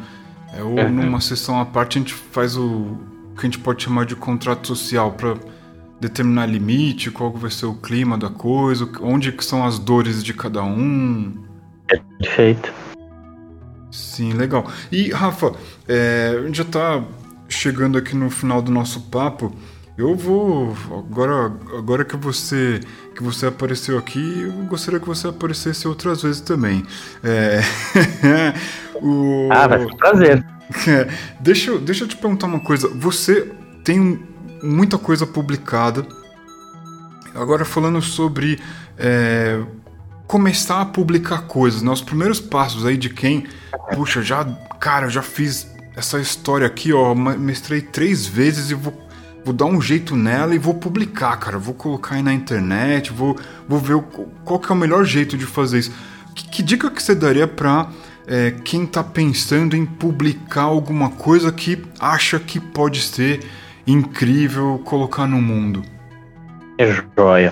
é, 0.54 0.64
ou 0.64 0.80
uhum. 0.80 0.90
numa 0.90 1.22
sessão 1.22 1.60
à 1.60 1.66
parte, 1.66 1.98
a 1.98 2.02
gente 2.02 2.14
faz 2.14 2.56
o 2.56 2.98
que 3.36 3.42
a 3.42 3.50
gente 3.50 3.60
pode 3.60 3.84
chamar 3.84 4.06
de 4.06 4.16
contrato 4.16 4.68
social 4.68 5.12
para 5.14 5.36
determinar 6.00 6.46
limite, 6.46 7.12
qual 7.12 7.32
vai 7.32 7.52
ser 7.52 7.66
o 7.66 7.74
clima 7.74 8.18
da 8.18 8.30
coisa, 8.30 8.90
onde 9.02 9.32
que 9.32 9.44
são 9.44 9.66
as 9.66 9.80
dores 9.80 10.24
de 10.24 10.34
cada 10.34 10.64
um. 10.64 11.34
É 11.90 11.98
perfeito. 12.20 12.74
Sim, 13.92 14.34
legal. 14.34 14.70
E, 14.92 15.12
Rafa, 15.12 15.54
é, 15.88 16.38
a 16.38 16.46
gente 16.46 16.58
já 16.58 16.64
está 16.64 17.04
chegando 17.48 17.98
aqui 17.98 18.16
no 18.16 18.30
final 18.30 18.62
do 18.62 18.72
nosso 18.72 19.02
papo. 19.10 19.54
Eu 20.00 20.16
vou 20.16 20.74
agora 20.98 21.52
agora 21.78 22.06
que 22.06 22.16
você 22.16 22.80
que 23.14 23.22
você 23.22 23.48
apareceu 23.48 23.98
aqui, 23.98 24.44
eu 24.44 24.52
gostaria 24.64 24.98
que 24.98 25.06
você 25.06 25.28
aparecesse 25.28 25.90
outras 25.90 26.22
vezes 26.22 26.40
também. 26.40 26.86
É... 27.22 27.60
o... 28.96 29.50
Ah, 29.52 29.68
vai 29.68 29.80
ser 29.80 29.86
um 29.88 29.98
prazer. 29.98 30.46
Deixa, 31.42 31.72
eu, 31.72 31.80
deixa 31.80 32.06
eu 32.06 32.08
te 32.08 32.16
perguntar 32.16 32.48
uma 32.48 32.62
coisa. 32.62 32.88
Você 32.88 33.52
tem 33.84 34.24
muita 34.64 34.98
coisa 34.98 35.28
publicada. 35.28 36.06
Agora 37.36 37.66
falando 37.66 38.02
sobre 38.02 38.58
é, 38.98 39.62
começar 40.28 40.80
a 40.80 40.86
publicar 40.86 41.42
coisas, 41.42 41.82
né? 41.82 41.92
Os 41.92 42.02
primeiros 42.02 42.40
passos 42.40 42.86
aí 42.86 42.96
de 42.96 43.10
quem, 43.10 43.48
puxa, 43.96 44.22
já, 44.22 44.46
cara, 44.80 45.08
eu 45.08 45.10
já 45.10 45.24
fiz 45.24 45.68
essa 45.96 46.20
história 46.20 46.68
aqui, 46.68 46.94
ó, 46.94 47.14
mestrei 47.14 47.82
três 47.82 48.26
vezes 48.26 48.70
e 48.72 48.76
vou 48.76 49.09
vou 49.50 49.54
dar 49.54 49.66
um 49.66 49.82
jeito 49.82 50.16
nela 50.16 50.54
e 50.54 50.60
vou 50.60 50.76
publicar, 50.76 51.36
cara. 51.38 51.58
Vou 51.58 51.74
colocar 51.74 52.16
aí 52.16 52.22
na 52.22 52.32
internet, 52.32 53.12
vou, 53.12 53.36
vou 53.68 53.80
ver 53.80 53.96
o, 53.96 54.02
qual 54.46 54.60
que 54.60 54.72
é 54.72 54.76
o 54.76 54.78
melhor 54.78 55.04
jeito 55.04 55.36
de 55.36 55.46
fazer 55.46 55.80
isso. 55.80 55.92
Que, 56.36 56.48
que 56.48 56.64
dica 56.64 56.90
que 56.92 57.02
você 57.02 57.16
daria 57.16 57.48
para 57.48 57.88
é, 58.28 58.54
quem 58.64 58.84
está 58.84 59.04
pensando 59.04 59.76
em 59.76 59.88
publicar 59.88 60.64
alguma 60.64 61.10
coisa 61.10 61.52
que 61.52 61.84
acha 62.00 62.40
que 62.40 62.60
pode 62.60 63.02
ser 63.02 63.40
incrível 63.88 64.80
colocar 64.86 65.26
no 65.26 65.42
mundo? 65.42 65.82
É 66.78 67.02
joia. 67.18 67.52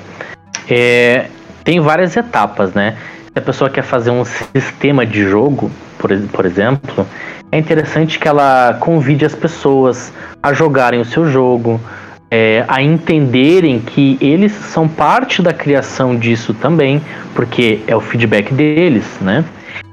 É, 0.70 1.32
tem 1.64 1.80
várias 1.80 2.16
etapas, 2.16 2.74
né? 2.76 2.96
Se 3.34 3.40
a 3.40 3.42
pessoa 3.42 3.72
quer 3.72 3.84
fazer 3.84 4.12
um 4.12 4.24
sistema 4.24 5.04
de 5.04 5.28
jogo, 5.28 5.72
por, 5.98 6.16
por 6.32 6.46
exemplo, 6.46 7.08
é 7.52 7.58
interessante 7.58 8.20
que 8.20 8.28
ela 8.28 8.78
convide 8.80 9.26
as 9.26 9.36
pessoas 9.36 10.12
a 10.42 10.54
jogarem 10.54 11.00
o 11.00 11.06
seu 11.06 11.30
jogo, 11.30 11.80
é, 12.30 12.66
a 12.68 12.82
entenderem 12.82 13.80
que 13.80 14.18
eles 14.20 14.52
são 14.52 14.88
parte 14.88 15.42
da 15.42 15.54
criação 15.54 16.16
disso 16.16 16.54
também, 16.54 17.02
porque 17.34 17.82
é 17.88 17.96
o 17.96 18.02
feedback 18.02 18.54
deles, 18.54 19.06
né? 19.22 19.46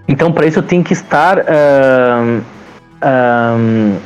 Então, 0.09 0.33
para 0.33 0.47
isso, 0.47 0.59
eu 0.59 0.63
tenho 0.63 0.83
que 0.85 0.93
estar. 0.93 1.39
Uh, 1.39 2.43
uh, 3.03 4.01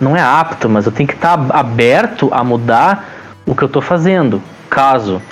não 0.00 0.16
é 0.16 0.20
apto, 0.20 0.68
mas 0.68 0.86
eu 0.86 0.92
tenho 0.92 1.08
que 1.08 1.14
estar 1.14 1.38
aberto 1.50 2.28
a 2.32 2.42
mudar 2.42 3.08
o 3.46 3.54
que 3.54 3.62
eu 3.62 3.66
estou 3.66 3.82
fazendo. 3.82 4.42
Caso. 4.68 5.22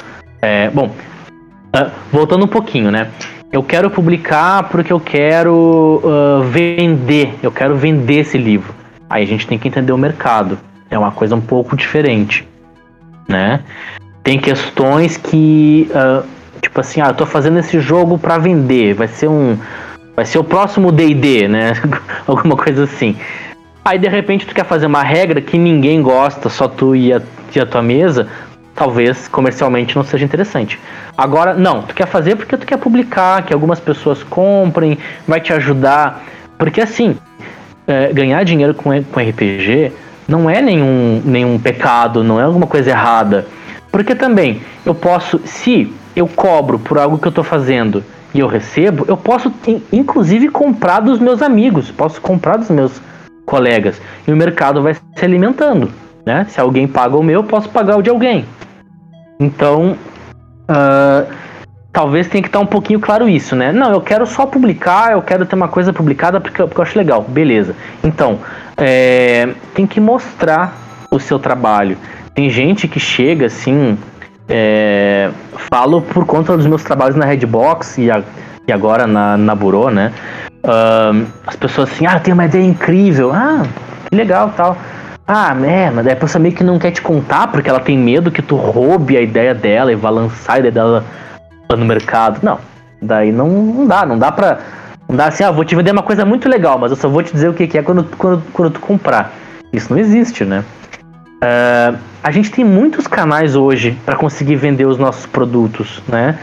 É, 0.41 0.71
bom, 0.71 0.87
uh, 0.87 1.91
voltando 2.13 2.45
um 2.45 2.49
pouquinho, 2.49 2.91
né? 2.91 3.11
Eu 3.55 3.63
quero 3.63 3.89
publicar 3.89 4.65
porque 4.65 4.93
eu 4.93 4.99
quero 4.99 6.03
uh, 6.03 6.43
vender, 6.43 7.37
eu 7.41 7.53
quero 7.53 7.77
vender 7.77 8.23
esse 8.23 8.37
livro. 8.37 8.75
Aí 9.09 9.23
a 9.23 9.27
gente 9.27 9.47
tem 9.47 9.57
que 9.57 9.69
entender 9.69 9.93
o 9.93 9.97
mercado. 9.97 10.59
É 10.91 10.99
uma 10.99 11.13
coisa 11.13 11.37
um 11.37 11.41
pouco 11.41 11.77
diferente, 11.77 12.49
né? 13.29 13.61
Tem 14.25 14.41
questões 14.41 15.17
que, 15.17 15.89
uh, 15.91 16.27
tipo 16.61 16.81
assim, 16.81 17.01
ah, 17.01 17.11
eu 17.11 17.15
tô 17.15 17.25
fazendo 17.25 17.61
esse 17.61 17.79
jogo 17.79 18.19
para 18.19 18.39
vender, 18.39 18.93
vai 18.93 19.07
ser 19.07 19.29
um, 19.29 19.57
vai 20.17 20.25
ser 20.25 20.39
o 20.39 20.45
próximo 20.45 20.91
D&D, 20.91 21.47
né? 21.47 21.75
Alguma 22.27 22.57
coisa 22.57 22.83
assim. 22.83 23.17
Aí 23.85 24.01
de 24.01 24.09
repente 24.09 24.47
tu 24.47 24.55
quer 24.55 24.65
fazer 24.65 24.87
uma 24.87 25.05
regra 25.05 25.41
que 25.41 25.57
ninguém 25.57 26.03
gosta, 26.03 26.49
só 26.49 26.67
tu 26.67 26.97
e 26.97 27.13
a, 27.13 27.23
e 27.55 27.61
a 27.61 27.67
tua 27.67 27.83
mesa, 27.83 28.27
talvez 28.75 29.29
comercialmente 29.29 29.97
não 29.97 30.05
seja 30.05 30.25
interessante. 30.25 30.81
Agora, 31.17 31.55
não, 31.55 31.83
tu 31.83 31.95
quer 31.95 32.07
fazer 32.07 32.37
porque 32.37 32.57
tu 32.57 32.67
quer 32.67 32.77
publicar, 32.77 33.43
que 33.43 33.53
algumas 33.53 33.81
pessoas 33.81 34.23
comprem, 34.23 34.99
vai 35.27 35.41
te 35.41 35.53
ajudar. 35.53 36.25
Porque 36.59 36.81
assim, 36.81 37.17
é, 37.87 38.13
ganhar 38.13 38.45
dinheiro 38.45 38.75
com, 38.75 38.91
com 39.05 39.21
RPG 39.21 39.93
não 40.27 40.49
é 40.49 40.61
nenhum, 40.61 41.23
nenhum 41.25 41.59
pecado, 41.59 42.25
não 42.25 42.41
é 42.41 42.45
alguma 42.45 42.67
coisa 42.67 42.91
errada. 42.91 43.47
Porque 43.91 44.15
também, 44.15 44.61
eu 44.85 44.95
posso, 44.95 45.41
se 45.45 45.93
eu 46.17 46.27
cobro 46.27 46.79
por 46.79 46.99
algo 46.99 47.19
que 47.19 47.27
eu 47.27 47.31
estou 47.31 47.45
fazendo 47.45 48.03
e 48.33 48.41
eu 48.41 48.49
recebo, 48.49 49.05
eu 49.07 49.17
posso 49.17 49.53
inclusive 49.93 50.49
comprar 50.49 51.01
dos 51.01 51.21
meus 51.21 51.41
amigos, 51.41 51.91
posso 51.91 52.21
comprar 52.21 52.57
dos 52.57 52.71
meus 52.71 53.01
colegas. 53.47 54.01
E 54.27 54.33
o 54.33 54.37
mercado 54.37 54.83
vai 54.83 54.95
se 54.95 55.25
alimentando. 55.25 55.91
Né? 56.27 56.47
Se 56.49 56.61
alguém 56.61 56.89
paga 56.89 57.17
o 57.17 57.23
meu, 57.23 57.41
eu 57.41 57.45
posso 57.45 57.69
pagar 57.69 57.97
o 57.97 58.03
de 58.03 58.11
alguém. 58.11 58.45
Então, 59.45 59.97
uh, 60.69 61.33
talvez 61.93 62.27
tenha 62.29 62.43
que 62.43 62.49
estar 62.49 62.61
um 62.61 62.67
pouquinho 62.67 62.99
claro 62.99 63.29
isso, 63.29 63.55
né? 63.55 63.73
Não, 63.73 63.93
eu 63.93 64.01
quero 64.01 64.27
só 64.27 64.47
publicar, 64.47 65.13
eu 65.13 65.23
quero 65.23 65.45
ter 65.45 65.55
uma 65.55 65.69
coisa 65.69 65.93
publicada 65.93 66.41
porque, 66.41 66.63
porque 66.63 66.81
eu 66.81 66.83
acho 66.83 66.99
legal. 66.99 67.23
Beleza. 67.23 67.77
Então, 68.03 68.39
é, 68.77 69.51
tem 69.75 69.87
que 69.87 70.01
mostrar 70.01 70.75
o 71.11 71.21
seu 71.21 71.39
trabalho. 71.39 71.99
Tem 72.35 72.49
gente 72.49 72.89
que 72.89 72.99
chega 72.99 73.47
assim. 73.47 73.99
É, 74.49 75.31
falo 75.71 76.03
por 76.03 76.27
conta 76.27 76.55
dos 76.57 76.67
meus 76.67 76.83
trabalhos 76.83 77.17
na 77.17 77.25
Redbox 77.25 77.97
e, 77.97 78.11
a, 78.11 78.23
e 78.67 78.73
agora 78.73 79.07
na, 79.07 79.37
na 79.37 79.55
Burô, 79.55 79.89
né? 79.91 80.13
Uh, 80.65 81.27
as 81.47 81.57
pessoas 81.57 81.91
assim, 81.91 82.07
ah, 82.07 82.19
tem 82.19 82.33
uma 82.33 82.47
ideia 82.47 82.65
incrível. 82.65 83.33
Ah, 83.33 83.63
que 84.09 84.17
legal 84.17 84.53
tal. 84.57 84.77
Ah, 85.27 85.57
é, 85.65 85.91
mas 85.91 86.07
a 86.07 86.15
pessoa 86.15 86.41
meio 86.41 86.55
que 86.55 86.63
não 86.63 86.79
quer 86.79 86.91
te 86.91 87.01
contar 87.01 87.47
porque 87.47 87.69
ela 87.71 87.81
tem 87.81 87.97
medo 87.97 88.31
que 88.31 88.43
tu 88.43 88.57
roube 88.57 89.17
a 89.17 89.23
ideia 89.23 89.55
dela 89.55 89.91
e 89.91 89.95
vá 89.95 90.11
lançar 90.11 90.55
a 90.55 90.59
ideia 90.59 90.73
dela 90.73 91.05
no 91.71 91.85
mercado. 91.85 92.41
Não, 92.43 92.59
daí 93.01 93.33
não, 93.33 93.49
não 93.49 93.87
dá, 93.87 94.05
não 94.05 94.19
dá 94.19 94.31
pra. 94.31 94.59
Não 95.09 95.17
dá 95.17 95.27
assim, 95.27 95.45
ah, 95.45 95.51
vou 95.51 95.65
te 95.65 95.75
vender 95.75 95.93
uma 95.93 96.03
coisa 96.03 96.25
muito 96.25 96.49
legal, 96.49 96.79
mas 96.79 96.91
eu 96.91 96.97
só 96.97 97.09
vou 97.09 97.23
te 97.23 97.33
dizer 97.33 97.49
o 97.49 97.55
que 97.55 97.77
é 97.77 97.83
quando, 97.83 98.05
quando, 98.17 98.43
quando 98.53 98.73
tu 98.73 98.81
comprar. 98.81 99.33
Isso 99.73 99.93
não 99.93 99.99
existe, 99.99 100.45
né? 100.45 100.65
Uh, 101.37 101.99
a 102.23 102.31
gente 102.31 102.51
tem 102.51 102.65
muitos 102.65 103.07
canais 103.07 103.55
hoje 103.55 103.99
para 104.05 104.17
conseguir 104.17 104.57
vender 104.57 104.87
os 104.87 104.99
nossos 104.99 105.27
produtos, 105.27 106.03
né? 106.09 106.39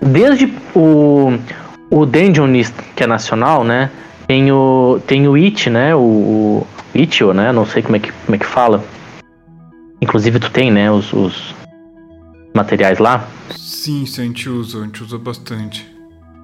Desde 0.00 0.52
o, 0.74 1.36
o 1.90 2.06
Dungeonist, 2.06 2.74
que 2.94 3.02
é 3.02 3.06
nacional, 3.06 3.64
né? 3.64 3.90
Tem 4.30 4.52
o, 4.52 5.00
tem 5.08 5.26
o 5.26 5.34
It, 5.34 5.68
né? 5.68 5.92
O, 5.92 5.98
o 5.98 6.66
Itio, 6.94 7.34
né? 7.34 7.50
Não 7.50 7.66
sei 7.66 7.82
como 7.82 7.96
é 7.96 7.98
que, 7.98 8.12
como 8.12 8.36
é 8.36 8.38
que 8.38 8.46
fala. 8.46 8.84
Inclusive 10.00 10.38
tu 10.38 10.48
tem, 10.52 10.70
né, 10.70 10.88
os, 10.88 11.12
os 11.12 11.52
materiais 12.54 13.00
lá. 13.00 13.26
Sim, 13.50 14.06
sim, 14.06 14.22
a 14.22 14.24
gente 14.26 14.48
usa, 14.48 14.78
a 14.78 14.84
gente 14.84 15.02
usa 15.02 15.18
bastante. 15.18 15.84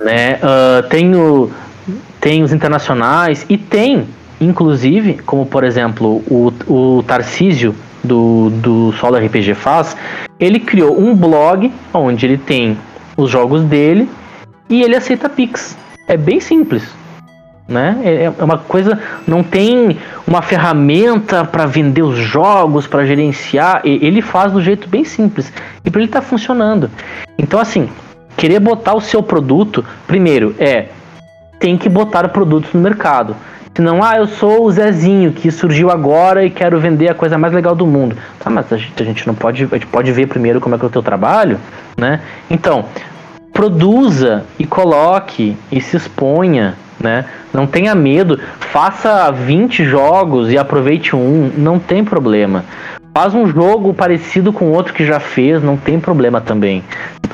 Né, 0.01 0.35
uh, 0.35 0.89
tem, 0.89 1.15
o, 1.15 1.49
tem 2.21 2.43
os 2.43 2.53
internacionais 2.53 3.47
e 3.49 3.57
tem, 3.57 4.09
inclusive, 4.41 5.19
como 5.19 5.47
por 5.47 5.63
exemplo 5.63 6.25
o, 6.29 6.53
o 6.67 7.05
Tarcísio 7.05 7.73
do, 8.03 8.51
do 8.51 8.93
Solo 8.95 9.17
RPG 9.17 9.55
faz, 9.55 9.97
ele 10.41 10.59
criou 10.59 11.01
um 11.01 11.15
blog 11.15 11.73
onde 11.95 12.27
ele 12.27 12.37
tem 12.37 12.77
os 13.17 13.31
jogos 13.31 13.63
dele 13.63 14.11
e 14.69 14.83
ele 14.83 14.97
aceita 14.97 15.29
Pix. 15.29 15.79
É 16.09 16.17
bem 16.17 16.41
simples. 16.41 16.83
Né? 17.69 17.99
É, 18.05 18.25
é 18.25 18.45
uma 18.45 18.59
coisa, 18.59 18.99
não 19.27 19.43
tem 19.43 19.99
uma 20.27 20.41
ferramenta 20.41 21.45
para 21.45 21.67
vender 21.67 22.03
os 22.03 22.17
jogos, 22.17 22.87
para 22.87 23.05
gerenciar. 23.05 23.81
Ele 23.85 24.23
faz 24.23 24.53
do 24.53 24.63
jeito 24.63 24.89
bem 24.89 25.05
simples 25.05 25.53
e 25.85 25.91
para 25.91 26.01
ele 26.01 26.11
tá 26.11 26.23
funcionando. 26.23 26.91
Então, 27.37 27.59
assim, 27.59 27.89
querer 28.37 28.61
botar 28.61 28.95
o 28.95 29.01
seu 29.01 29.23
produto, 29.23 29.85
primeiro 30.07 30.55
é 30.59 30.89
tem 31.59 31.77
que 31.77 31.89
botar 31.89 32.29
produtos 32.29 32.73
no 32.73 32.81
mercado. 32.81 33.35
Senão, 33.75 34.03
ah, 34.03 34.17
eu 34.17 34.27
sou 34.27 34.65
o 34.65 34.73
Zezinho 34.73 35.33
que 35.33 35.51
surgiu 35.51 35.91
agora 35.91 36.43
e 36.45 36.49
quero 36.49 36.81
vender 36.81 37.11
a 37.11 37.15
coisa 37.15 37.37
mais 37.37 37.53
legal 37.53 37.75
do 37.75 37.87
mundo. 37.87 38.17
Tá, 38.39 38.49
mas 38.49 38.73
a 38.73 38.77
gente, 38.79 39.03
a 39.03 39.05
gente 39.05 39.27
não 39.27 39.35
pode, 39.35 39.65
a 39.65 39.75
gente 39.75 39.87
pode 39.87 40.11
ver 40.13 40.27
primeiro 40.29 40.63
como 40.63 40.75
é 40.75 40.79
que 40.79 40.85
é 40.85 40.89
o 40.89 40.91
teu 40.91 41.03
trabalho, 41.03 41.61
né? 41.95 42.23
Então, 42.49 42.87
produza 43.57 44.45
e 44.59 44.67
coloque 44.67 45.57
e 45.73 45.81
se 45.81 45.97
exponha, 45.97 46.75
né? 47.01 47.25
Não 47.55 47.67
tenha 47.67 47.95
medo, 47.95 48.39
faça 48.61 49.31
20 49.31 49.83
jogos 49.83 50.53
e 50.53 50.59
aproveite 50.59 51.17
um, 51.17 51.51
não 51.57 51.79
tem 51.79 52.05
problema. 52.05 52.67
Faz 53.15 53.33
um 53.33 53.47
jogo 53.47 53.95
parecido 53.95 54.53
com 54.53 54.67
outro 54.67 54.93
que 54.93 55.07
já 55.07 55.19
fez, 55.19 55.63
não 55.63 55.75
tem 55.75 55.99
problema 55.99 56.39
também. 56.39 56.85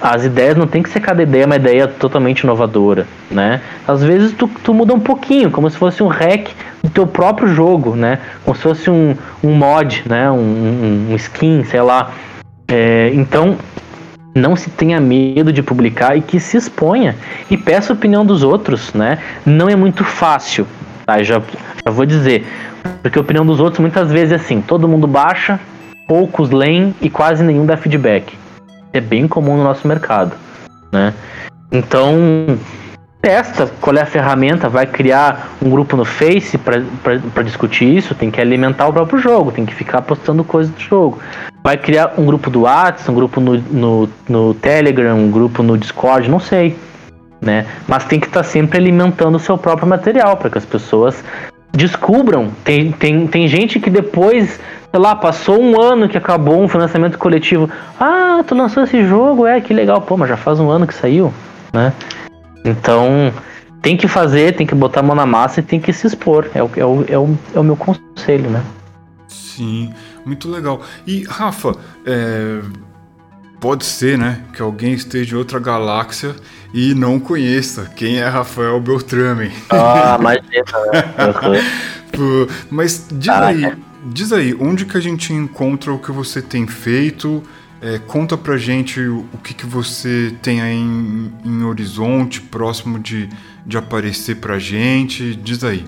As 0.00 0.24
ideias 0.24 0.56
não 0.56 0.68
tem 0.68 0.80
que 0.80 0.90
ser 0.90 1.00
cada 1.00 1.24
ideia 1.24 1.44
uma 1.44 1.56
ideia 1.56 1.88
totalmente 1.88 2.42
inovadora, 2.42 3.04
né? 3.28 3.60
Às 3.86 4.04
vezes 4.04 4.32
tu, 4.32 4.48
tu 4.62 4.72
muda 4.72 4.94
um 4.94 5.00
pouquinho, 5.00 5.50
como 5.50 5.68
se 5.68 5.76
fosse 5.76 6.04
um 6.04 6.08
hack 6.08 6.50
do 6.84 6.90
teu 6.90 7.04
próprio 7.04 7.48
jogo, 7.48 7.96
né? 7.96 8.20
Como 8.44 8.56
se 8.56 8.62
fosse 8.62 8.88
um, 8.88 9.16
um 9.42 9.52
mod, 9.54 10.04
né? 10.06 10.30
Um, 10.30 10.36
um, 10.36 11.06
um 11.10 11.16
skin, 11.16 11.64
sei 11.64 11.80
lá. 11.80 12.12
É, 12.68 13.10
então, 13.12 13.58
não 14.34 14.56
se 14.56 14.70
tenha 14.70 15.00
medo 15.00 15.52
de 15.52 15.62
publicar 15.62 16.16
e 16.16 16.22
que 16.22 16.40
se 16.40 16.56
exponha 16.56 17.16
e 17.50 17.56
peça 17.56 17.92
a 17.92 17.94
opinião 17.94 18.24
dos 18.24 18.42
outros, 18.42 18.92
né? 18.94 19.18
Não 19.44 19.68
é 19.68 19.76
muito 19.76 20.04
fácil, 20.04 20.66
tá? 21.06 21.22
Já, 21.22 21.40
já 21.84 21.90
vou 21.90 22.06
dizer. 22.06 22.46
Porque 23.02 23.18
a 23.18 23.22
opinião 23.22 23.44
dos 23.44 23.60
outros 23.60 23.80
muitas 23.80 24.10
vezes 24.10 24.32
é 24.32 24.36
assim: 24.36 24.60
todo 24.60 24.88
mundo 24.88 25.06
baixa, 25.06 25.60
poucos 26.06 26.50
leem 26.50 26.94
e 27.00 27.10
quase 27.10 27.42
nenhum 27.42 27.66
dá 27.66 27.76
feedback. 27.76 28.36
É 28.92 29.00
bem 29.00 29.28
comum 29.28 29.56
no 29.56 29.64
nosso 29.64 29.86
mercado, 29.86 30.32
né? 30.90 31.14
Então, 31.70 32.58
testa 33.22 33.70
qual 33.80 33.96
é 33.96 34.02
a 34.02 34.06
ferramenta, 34.06 34.68
vai 34.68 34.84
criar 34.84 35.52
um 35.62 35.70
grupo 35.70 35.96
no 35.96 36.04
Face 36.04 36.58
para 36.58 37.42
discutir 37.44 37.96
isso, 37.96 38.16
tem 38.16 38.32
que 38.32 38.40
alimentar 38.40 38.88
o 38.88 38.92
próprio 38.92 39.20
jogo, 39.20 39.52
tem 39.52 39.64
que 39.64 39.72
ficar 39.72 40.02
postando 40.02 40.42
coisas 40.42 40.74
do 40.74 40.80
jogo. 40.80 41.20
Vai 41.62 41.76
criar 41.76 42.14
um 42.18 42.26
grupo 42.26 42.50
do 42.50 42.62
WhatsApp, 42.62 43.08
um 43.12 43.14
grupo 43.14 43.40
no, 43.40 43.56
no, 43.56 44.08
no 44.28 44.54
Telegram, 44.54 45.16
um 45.16 45.30
grupo 45.30 45.62
no 45.62 45.78
Discord, 45.78 46.28
não 46.28 46.40
sei. 46.40 46.76
Né? 47.40 47.64
Mas 47.86 48.04
tem 48.04 48.18
que 48.18 48.26
estar 48.26 48.42
tá 48.42 48.44
sempre 48.44 48.76
alimentando 48.78 49.36
o 49.36 49.40
seu 49.40 49.56
próprio 49.56 49.86
material 49.86 50.36
para 50.36 50.50
que 50.50 50.58
as 50.58 50.64
pessoas 50.64 51.22
descubram. 51.70 52.50
Tem, 52.64 52.90
tem, 52.90 53.28
tem 53.28 53.46
gente 53.46 53.78
que 53.78 53.88
depois 53.88 54.58
sei 54.90 55.00
lá, 55.00 55.16
passou 55.16 55.58
um 55.58 55.80
ano 55.80 56.06
que 56.06 56.18
acabou 56.18 56.62
um 56.62 56.68
financiamento 56.68 57.16
coletivo. 57.18 57.70
Ah, 57.98 58.42
tu 58.46 58.54
lançou 58.54 58.82
esse 58.82 59.06
jogo, 59.06 59.46
é, 59.46 59.60
que 59.60 59.72
legal. 59.72 60.02
Pô, 60.02 60.18
mas 60.18 60.28
já 60.28 60.36
faz 60.36 60.60
um 60.60 60.68
ano 60.68 60.86
que 60.86 60.92
saiu, 60.92 61.32
né? 61.72 61.92
Então, 62.64 63.32
tem 63.80 63.96
que 63.96 64.06
fazer, 64.06 64.54
tem 64.56 64.66
que 64.66 64.74
botar 64.74 65.00
a 65.00 65.02
mão 65.02 65.16
na 65.16 65.26
massa 65.26 65.60
e 65.60 65.62
tem 65.62 65.80
que 65.80 65.92
se 65.92 66.06
expor. 66.06 66.50
É 66.54 66.62
o, 66.62 66.70
é 66.76 66.84
o, 66.84 67.04
é 67.08 67.18
o, 67.18 67.38
é 67.54 67.60
o 67.60 67.64
meu 67.64 67.76
conselho, 67.76 68.50
né? 68.50 68.62
Sim, 69.28 69.92
muito 70.24 70.50
legal. 70.50 70.80
E, 71.06 71.24
Rafa, 71.24 71.74
é... 72.06 72.60
pode 73.60 73.84
ser, 73.84 74.16
né, 74.16 74.42
que 74.54 74.62
alguém 74.62 74.92
esteja 74.94 75.34
em 75.34 75.38
outra 75.38 75.58
galáxia 75.58 76.34
e 76.72 76.94
não 76.94 77.18
conheça 77.18 77.90
quem 77.96 78.18
é 78.18 78.28
Rafael 78.28 78.80
Beltrame. 78.80 79.50
Ah, 79.70 80.16
imagina, 80.20 81.50
né? 81.50 81.60
Mas 82.70 83.06
diz 83.10 83.28
ah, 83.28 83.46
aí... 83.46 83.64
É 83.64 83.76
Diz 84.04 84.32
aí, 84.32 84.52
onde 84.58 84.84
que 84.84 84.96
a 84.96 85.00
gente 85.00 85.32
encontra 85.32 85.92
o 85.92 85.98
que 85.98 86.10
você 86.10 86.42
tem 86.42 86.66
feito? 86.66 87.40
É, 87.84 87.98
conta 87.98 88.36
pra 88.36 88.56
gente 88.56 89.00
o, 89.00 89.26
que, 89.42 89.52
que 89.52 89.66
você 89.66 90.32
tem 90.40 90.62
aí 90.62 90.76
em, 90.76 91.32
em 91.44 91.64
horizonte, 91.64 92.40
próximo 92.40 92.96
de, 92.96 93.28
de 93.66 93.76
aparecer 93.76 94.36
pra 94.36 94.56
gente. 94.56 95.34
Diz 95.34 95.64
aí. 95.64 95.84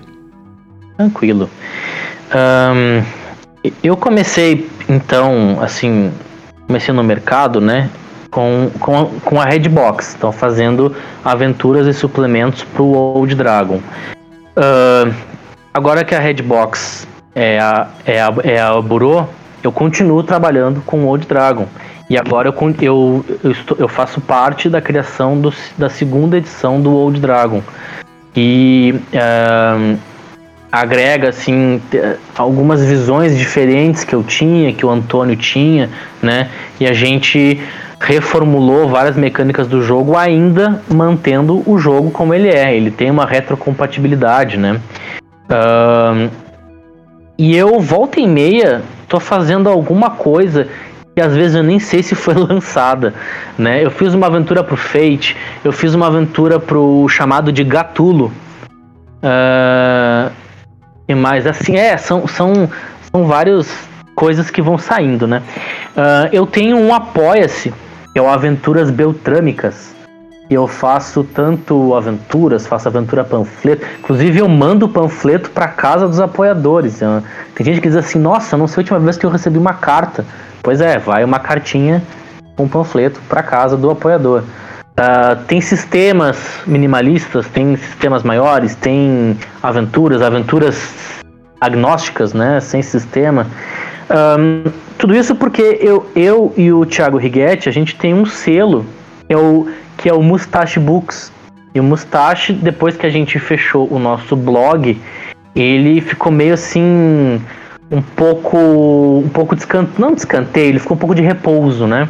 Tranquilo. 0.97 1.49
Um, 2.35 3.01
eu 3.81 3.95
comecei, 3.95 4.69
então, 4.89 5.57
assim, 5.61 6.11
comecei 6.67 6.93
no 6.93 7.01
mercado, 7.01 7.61
né? 7.61 7.89
Com, 8.29 8.69
com, 8.77 9.05
com 9.21 9.39
a 9.39 9.45
Redbox. 9.45 10.09
Estão 10.09 10.33
fazendo 10.33 10.93
aventuras 11.23 11.87
e 11.87 11.93
suplementos 11.93 12.65
pro 12.65 12.87
Old 12.87 13.33
Dragon. 13.35 13.79
Uh, 14.57 15.15
agora 15.73 16.03
que 16.03 16.13
a 16.13 16.19
Redbox 16.19 17.07
é 17.33 17.57
a, 17.57 17.87
é 18.05 18.19
a, 18.19 18.33
é 18.43 18.59
a 18.59 18.81
Burô, 18.81 19.25
eu 19.65 19.71
continuo 19.71 20.23
trabalhando 20.23 20.81
com 20.85 21.05
Old 21.05 21.25
Dragon. 21.27 21.67
E 22.09 22.17
agora 22.17 22.49
eu, 22.49 22.75
eu, 22.81 23.25
eu, 23.43 23.51
estou, 23.51 23.77
eu 23.79 23.87
faço 23.87 24.21
parte 24.21 24.69
da 24.69 24.79
criação 24.79 25.39
do, 25.39 25.53
da 25.77 25.89
segunda 25.89 26.37
edição 26.37 26.79
do 26.79 26.93
Old 26.93 27.19
Dragon. 27.19 27.61
E 28.35 28.93
uh, 29.13 29.97
agrega 30.71 31.29
assim 31.29 31.81
algumas 32.37 32.83
visões 32.83 33.37
diferentes 33.37 34.03
que 34.03 34.13
eu 34.13 34.23
tinha, 34.23 34.73
que 34.73 34.85
o 34.85 34.89
Antônio 34.89 35.35
tinha, 35.35 35.89
né? 36.21 36.49
E 36.79 36.85
a 36.85 36.93
gente 36.93 37.59
reformulou 37.99 38.87
várias 38.87 39.15
mecânicas 39.15 39.67
do 39.67 39.81
jogo, 39.81 40.15
ainda 40.15 40.83
mantendo 40.87 41.63
o 41.65 41.77
jogo 41.79 42.11
como 42.11 42.33
ele 42.33 42.49
é. 42.49 42.75
Ele 42.75 42.91
tem 42.91 43.09
uma 43.09 43.25
retrocompatibilidade, 43.25 44.57
né? 44.57 44.79
Uh, 45.49 46.29
e 47.37 47.55
eu, 47.55 47.79
volta 47.79 48.19
e 48.19 48.27
meia, 48.27 48.81
tô 49.07 49.19
fazendo 49.19 49.69
alguma 49.69 50.11
coisa 50.11 50.67
que 51.15 51.21
às 51.21 51.33
vezes 51.33 51.55
eu 51.55 51.63
nem 51.63 51.79
sei 51.79 52.03
se 52.03 52.13
foi 52.13 52.33
lançada, 52.35 53.13
né? 53.57 53.83
Eu 53.83 53.89
fiz 53.89 54.13
uma 54.13 54.27
aventura 54.27 54.63
pro 54.63 54.75
Fate, 54.75 55.35
eu 55.63 55.71
fiz 55.71 55.93
uma 55.93 56.07
aventura 56.07 56.59
pro 56.59 57.07
chamado 57.07 57.51
de 57.51 57.63
Gatulo. 57.63 58.31
Uh, 59.23 60.31
e 61.07 61.15
mais 61.15 61.47
assim, 61.47 61.77
é, 61.77 61.95
são, 61.97 62.27
são, 62.27 62.69
são 63.11 63.25
várias 63.25 63.67
coisas 64.13 64.49
que 64.49 64.61
vão 64.61 64.77
saindo, 64.77 65.25
né? 65.25 65.41
Uh, 65.95 66.29
eu 66.33 66.45
tenho 66.45 66.77
um 66.77 66.93
Apoia-se, 66.93 67.73
que 68.11 68.19
é 68.19 68.21
o 68.21 68.27
Aventuras 68.27 68.91
Beltrâmicas, 68.91 69.94
eu 70.49 70.67
faço 70.67 71.23
tanto 71.23 71.95
aventuras, 71.95 72.67
faço 72.67 72.87
aventura 72.87 73.23
panfleto. 73.23 73.85
Inclusive 73.99 74.39
eu 74.39 74.47
mando 74.47 74.87
panfleto 74.87 75.49
para 75.49 75.67
casa 75.67 76.07
dos 76.07 76.19
apoiadores. 76.19 76.99
Tem 77.55 77.65
gente 77.65 77.81
que 77.81 77.87
diz 77.87 77.97
assim: 77.97 78.19
"Nossa, 78.19 78.57
não 78.57 78.67
sei 78.67 78.77
a 78.77 78.81
última 78.81 78.99
vez 78.99 79.17
que 79.17 79.25
eu 79.25 79.29
recebi 79.29 79.57
uma 79.57 79.73
carta". 79.73 80.25
Pois 80.61 80.81
é, 80.81 80.97
vai 80.97 81.23
uma 81.23 81.39
cartinha 81.39 82.01
com 82.55 82.63
um 82.63 82.67
panfleto 82.67 83.19
para 83.27 83.43
casa 83.43 83.75
do 83.77 83.89
apoiador. 83.89 84.43
Uh, 84.97 85.43
tem 85.45 85.59
sistemas 85.59 86.37
minimalistas, 86.65 87.47
tem 87.47 87.75
sistemas 87.75 88.23
maiores, 88.23 88.75
tem 88.75 89.37
aventuras, 89.61 90.21
aventuras 90.21 90.89
agnósticas, 91.59 92.33
né, 92.33 92.61
sem 92.61 92.81
sistema. 92.81 93.45
Um, 94.09 94.63
tudo 94.97 95.13
isso 95.13 95.35
porque 95.35 95.79
eu, 95.81 96.09
eu 96.15 96.53
e 96.55 96.71
o 96.71 96.85
Thiago 96.85 97.17
Righetti, 97.17 97.67
a 97.67 97.71
gente 97.71 97.95
tem 97.95 98.13
um 98.13 98.25
selo, 98.25 98.85
é 99.27 99.35
o 99.35 99.67
que 99.97 100.09
é 100.09 100.13
o 100.13 100.21
Mustache 100.21 100.79
Books. 100.79 101.31
E 101.73 101.79
o 101.79 101.83
Mustache, 101.83 102.53
depois 102.53 102.95
que 102.95 103.05
a 103.05 103.09
gente 103.09 103.37
fechou 103.37 103.87
o 103.91 103.99
nosso 103.99 104.35
blog, 104.35 104.97
ele 105.55 106.01
ficou 106.01 106.31
meio 106.31 106.53
assim 106.53 107.41
um 107.91 108.01
pouco 108.01 108.57
um 108.57 109.29
pouco 109.29 109.55
descante, 109.55 109.91
não 109.99 110.13
descanteio, 110.13 110.69
ele 110.69 110.79
ficou 110.79 110.95
um 110.95 110.99
pouco 110.99 111.15
de 111.15 111.21
repouso, 111.21 111.85
né? 111.85 112.09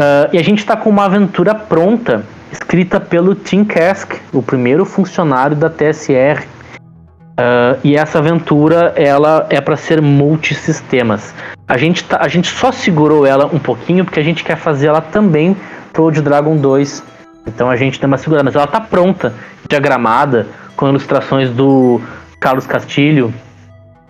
Uh, 0.00 0.30
e 0.32 0.38
a 0.38 0.42
gente 0.42 0.58
está 0.58 0.76
com 0.76 0.88
uma 0.90 1.06
aventura 1.06 1.54
pronta, 1.54 2.24
escrita 2.52 3.00
pelo 3.00 3.34
Tim 3.34 3.64
Kask, 3.64 4.14
o 4.32 4.42
primeiro 4.42 4.84
funcionário 4.84 5.56
da 5.56 5.68
TSR. 5.68 6.42
Uh, 6.42 7.40
ah, 7.40 7.76
e 7.84 7.96
essa 7.96 8.18
aventura 8.18 8.92
ela 8.96 9.46
é 9.50 9.60
para 9.60 9.76
ser 9.76 10.00
multisistemas. 10.00 11.34
A 11.66 11.76
gente, 11.76 12.04
tá, 12.04 12.18
a 12.20 12.28
gente 12.28 12.48
só 12.48 12.72
segurou 12.72 13.26
ela 13.26 13.46
um 13.46 13.58
pouquinho 13.58 14.04
porque 14.04 14.18
a 14.18 14.22
gente 14.22 14.42
quer 14.42 14.56
fazer 14.56 14.86
ela 14.86 15.00
também 15.00 15.56
Road 15.96 16.20
Dragon 16.22 16.56
2. 16.56 17.02
Então 17.46 17.70
a 17.70 17.76
gente 17.76 17.98
tem 17.98 18.06
uma 18.06 18.18
segurada, 18.18 18.44
mas 18.44 18.54
ela 18.54 18.66
tá 18.66 18.80
pronta, 18.80 19.34
diagramada, 19.68 20.46
com 20.76 20.88
ilustrações 20.88 21.50
do 21.50 22.00
Carlos 22.38 22.66
Castilho. 22.66 23.32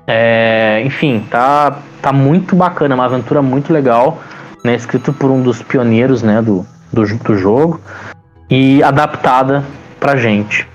É, 0.07 0.83
enfim, 0.85 1.27
tá, 1.31 1.79
tá 2.01 2.13
muito 2.13 2.57
bacana, 2.57 2.95
é 2.95 2.97
uma 2.97 3.05
aventura 3.05 3.43
muito 3.43 3.73
legal, 3.73 4.23
né? 4.65 4.75
Escrito 4.75 5.13
por 5.13 5.31
um 5.31 5.43
dos 5.43 5.63
pioneiros 5.63 6.23
né, 6.23 6.41
do, 6.41 6.67
do, 6.93 7.05
do 7.05 7.37
jogo 7.37 7.81
e 8.51 8.83
adaptada 8.83 9.65
pra 10.01 10.17
gente. 10.17 10.67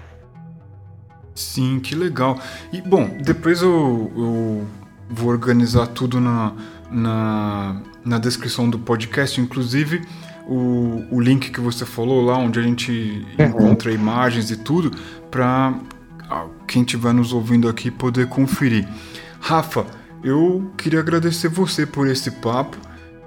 Sim, 1.35 1.79
que 1.79 1.95
legal. 1.95 2.37
E 2.71 2.79
bom, 2.79 3.09
depois 3.21 3.61
eu, 3.61 4.11
eu 4.15 4.67
vou 5.09 5.29
organizar 5.29 5.87
tudo 5.87 6.21
na, 6.21 6.53
na, 6.91 7.81
na 8.05 8.19
descrição 8.19 8.69
do 8.69 8.77
podcast, 8.77 9.41
inclusive 9.41 10.01
o, 10.47 11.03
o 11.11 11.21
link 11.21 11.51
que 11.51 11.59
você 11.59 11.85
falou 11.85 12.21
lá, 12.21 12.37
onde 12.37 12.59
a 12.59 12.63
gente 12.63 13.25
uhum. 13.39 13.45
encontra 13.45 13.91
imagens 13.91 14.51
e 14.51 14.57
tudo, 14.57 14.91
para 15.31 15.73
quem 16.67 16.81
estiver 16.81 17.13
nos 17.13 17.33
ouvindo 17.33 17.67
aqui 17.67 17.91
poder 17.91 18.27
conferir. 18.27 18.87
Rafa, 19.39 19.85
eu 20.23 20.71
queria 20.77 20.99
agradecer 20.99 21.49
você 21.49 21.85
por 21.85 22.07
esse 22.07 22.31
papo, 22.31 22.77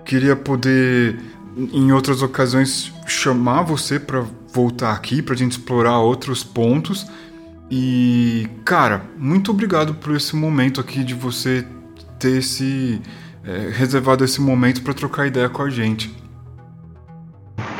queria 0.04 0.34
poder 0.34 1.18
em 1.56 1.92
outras 1.92 2.22
ocasiões 2.22 2.92
chamar 3.06 3.62
você 3.62 3.98
para 3.98 4.24
voltar 4.52 4.92
aqui 4.92 5.22
para 5.22 5.34
a 5.34 5.36
gente 5.36 5.52
explorar 5.52 5.98
outros 5.98 6.44
pontos. 6.44 7.06
E, 7.70 8.48
cara, 8.64 9.04
muito 9.18 9.50
obrigado 9.50 9.94
por 9.94 10.14
esse 10.14 10.36
momento 10.36 10.80
aqui 10.80 11.02
de 11.02 11.14
você 11.14 11.66
ter 12.18 12.38
esse 12.38 13.00
é, 13.44 13.70
reservado 13.72 14.24
esse 14.24 14.40
momento 14.40 14.82
para 14.82 14.94
trocar 14.94 15.26
ideia 15.26 15.48
com 15.48 15.62
a 15.62 15.70
gente. 15.70 16.14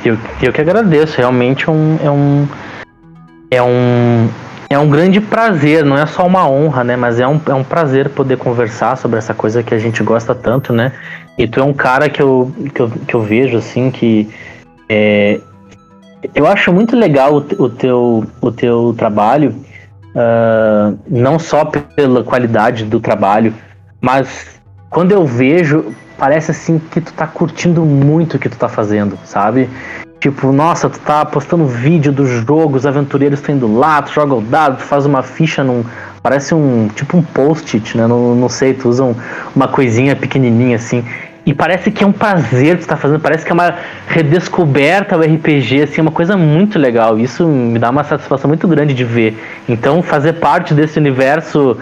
Eu, 0.09 0.19
eu 0.40 0.53
que 0.53 0.61
agradeço, 0.61 1.19
realmente 1.19 1.69
é 1.69 1.73
um, 1.73 1.99
é 2.03 2.11
um 2.11 2.49
é 3.51 3.62
um 3.62 4.29
é 4.69 4.79
um 4.79 4.88
grande 4.88 5.21
prazer, 5.21 5.85
não 5.85 5.97
é 5.97 6.07
só 6.07 6.27
uma 6.27 6.49
honra, 6.49 6.83
né? 6.83 6.97
Mas 6.97 7.21
é 7.21 7.27
um, 7.27 7.40
é 7.47 7.55
um 7.55 7.62
prazer 7.62 8.09
poder 8.11 8.37
conversar 8.37 8.97
sobre 8.97 9.19
essa 9.19 9.33
coisa 9.33 9.62
que 9.62 9.75
a 9.75 9.79
gente 9.79 10.03
gosta 10.03 10.35
tanto, 10.35 10.73
né? 10.73 10.92
E 11.38 11.47
tu 11.47 11.61
é 11.61 11.64
um 11.64 11.73
cara 11.73 12.09
que 12.09 12.21
eu, 12.21 12.53
que 12.75 12.81
eu, 12.81 12.90
que 12.90 13.14
eu 13.14 13.23
vejo, 13.23 13.57
assim, 13.57 13.90
que. 13.90 14.29
É, 14.88 15.40
eu 16.35 16.47
acho 16.47 16.73
muito 16.73 16.97
legal 16.97 17.35
o, 17.35 17.62
o, 17.62 17.69
teu, 17.69 18.25
o 18.40 18.51
teu 18.51 18.95
trabalho, 18.97 19.55
uh, 20.14 20.99
não 21.09 21.38
só 21.38 21.64
pela 21.64 22.25
qualidade 22.25 22.85
do 22.85 22.99
trabalho, 22.99 23.55
mas 24.01 24.61
quando 24.90 25.12
eu 25.12 25.25
vejo, 25.25 25.95
parece 26.17 26.51
assim 26.51 26.79
que 26.79 27.01
tu 27.01 27.13
tá 27.13 27.27
curtindo 27.27 27.85
muito 27.85 28.35
o 28.35 28.39
que 28.39 28.49
tu 28.49 28.57
tá 28.57 28.69
fazendo, 28.69 29.19
sabe? 29.25 29.69
Tipo, 30.19 30.51
nossa, 30.51 30.89
tu 30.89 30.99
tá 31.01 31.25
postando 31.25 31.67
vídeo 31.67 32.11
dos 32.11 32.29
jogos, 32.29 32.83
os 32.83 32.87
aventureiros 32.87 33.39
estão 33.39 33.55
indo 33.55 33.79
lá, 33.79 34.01
tu 34.01 34.13
joga 34.13 34.35
o 34.35 34.41
dado, 34.41 34.79
tu 34.79 34.83
faz 34.83 35.05
uma 35.05 35.23
ficha 35.23 35.63
num. 35.63 35.85
Parece 36.23 36.55
um. 36.55 36.89
Tipo 36.89 37.19
um 37.19 37.23
post-it, 37.23 37.97
né? 37.97 38.07
Não, 38.07 38.35
não 38.35 38.49
sei, 38.49 38.73
tu 38.73 38.89
usa 38.89 39.05
um, 39.05 39.15
uma 39.55 39.69
coisinha 39.69 40.17
pequenininha 40.17 40.77
assim. 40.77 41.05
E 41.47 41.55
parece 41.55 41.93
que 41.93 42.03
é 42.03 42.07
um 42.07 42.13
prazer 42.13 42.77
que 42.77 42.83
tu 42.83 42.89
tá 42.89 42.97
fazendo, 42.97 43.21
parece 43.21 43.45
que 43.47 43.53
é 43.53 43.55
uma 43.55 43.73
redescoberta 44.09 45.17
o 45.17 45.21
RPG, 45.21 45.83
assim, 45.83 46.01
é 46.01 46.03
uma 46.03 46.11
coisa 46.11 46.37
muito 46.37 46.77
legal. 46.77 47.17
Isso 47.21 47.47
me 47.47 47.79
dá 47.79 47.89
uma 47.89 48.03
satisfação 48.03 48.49
muito 48.49 48.67
grande 48.67 48.93
de 48.93 49.05
ver. 49.05 49.39
Então, 49.69 50.03
fazer 50.03 50.33
parte 50.35 50.75
desse 50.75 50.99
universo, 50.99 51.79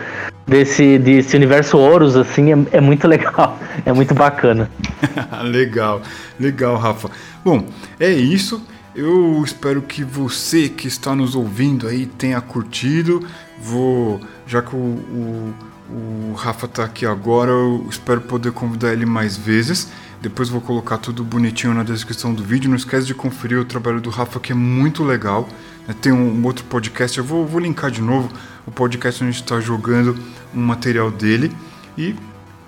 desse, 0.47 0.99
desse 0.99 1.35
universo 1.35 1.79
Ouros, 1.79 2.15
assim, 2.15 2.53
é, 2.53 2.77
é 2.77 2.81
muito 2.81 3.09
legal. 3.09 3.59
É 3.87 3.93
muito 3.93 4.13
bacana. 4.13 4.71
legal, 5.43 6.03
legal, 6.39 6.77
Rafa. 6.77 7.11
Bom, 7.43 7.65
é 7.99 8.11
isso. 8.11 8.63
Eu 8.95 9.43
espero 9.43 9.81
que 9.81 10.05
você 10.05 10.69
que 10.69 10.87
está 10.87 11.17
nos 11.17 11.35
ouvindo 11.35 11.89
aí 11.89 12.05
tenha 12.05 12.39
curtido. 12.43 13.27
Vou, 13.59 14.21
já 14.47 14.61
que 14.61 14.77
o, 14.77 14.79
o 14.79 15.55
o 15.95 16.35
Rafa 16.35 16.67
está 16.67 16.85
aqui 16.85 17.07
agora, 17.07 17.51
eu 17.51 17.87
espero 17.89 18.21
poder 18.21 18.51
convidar 18.51 18.93
ele 18.93 19.07
mais 19.07 19.37
vezes. 19.37 19.93
Depois 20.21 20.49
vou 20.49 20.61
colocar 20.61 20.99
tudo 20.99 21.23
bonitinho 21.23 21.73
na 21.73 21.85
descrição 21.85 22.35
do 22.35 22.43
vídeo. 22.43 22.69
Não 22.69 22.77
esquece 22.77 23.07
de 23.07 23.15
conferir 23.15 23.61
o 23.61 23.65
trabalho 23.65 24.01
do 24.01 24.11
Rafa, 24.11 24.41
que 24.41 24.53
é 24.53 24.55
muito 24.55 25.05
legal. 25.05 25.49
Né? 25.87 25.95
Tem 26.01 26.13
um 26.13 26.45
outro 26.45 26.65
podcast, 26.65 27.17
eu 27.17 27.25
vou, 27.25 27.47
vou 27.47 27.61
linkar 27.61 27.91
de 27.91 28.03
novo 28.03 28.29
o 28.67 28.71
podcast 28.71 29.23
onde 29.23 29.29
a 29.29 29.33
gente 29.33 29.43
está 29.43 29.61
jogando 29.61 30.19
um 30.55 30.61
material 30.61 31.11
dele. 31.11 31.55
E 31.97 32.17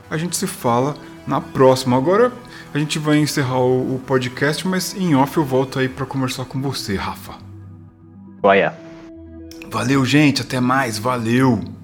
a 0.08 0.16
gente 0.16 0.36
se 0.36 0.46
fala 0.46 0.94
na 1.26 1.40
próxima. 1.40 1.96
Agora 1.96 2.32
a 2.72 2.78
gente 2.78 2.98
vai 2.98 3.18
encerrar 3.18 3.58
o, 3.58 4.00
podcast, 4.06 4.68
mas 4.68 4.94
em 4.94 5.16
off 5.16 5.36
eu 5.36 5.44
volto 5.44 5.78
aí 5.78 5.88
para 5.88 6.06
conversar 6.06 6.44
com 6.44 6.60
você, 6.60 6.94
Rafa. 6.94 7.34
Olha. 8.42 8.74
Valeu, 9.70 10.04
gente. 10.04 10.42
Até 10.42 10.60
mais. 10.60 10.98
Valeu. 10.98 11.75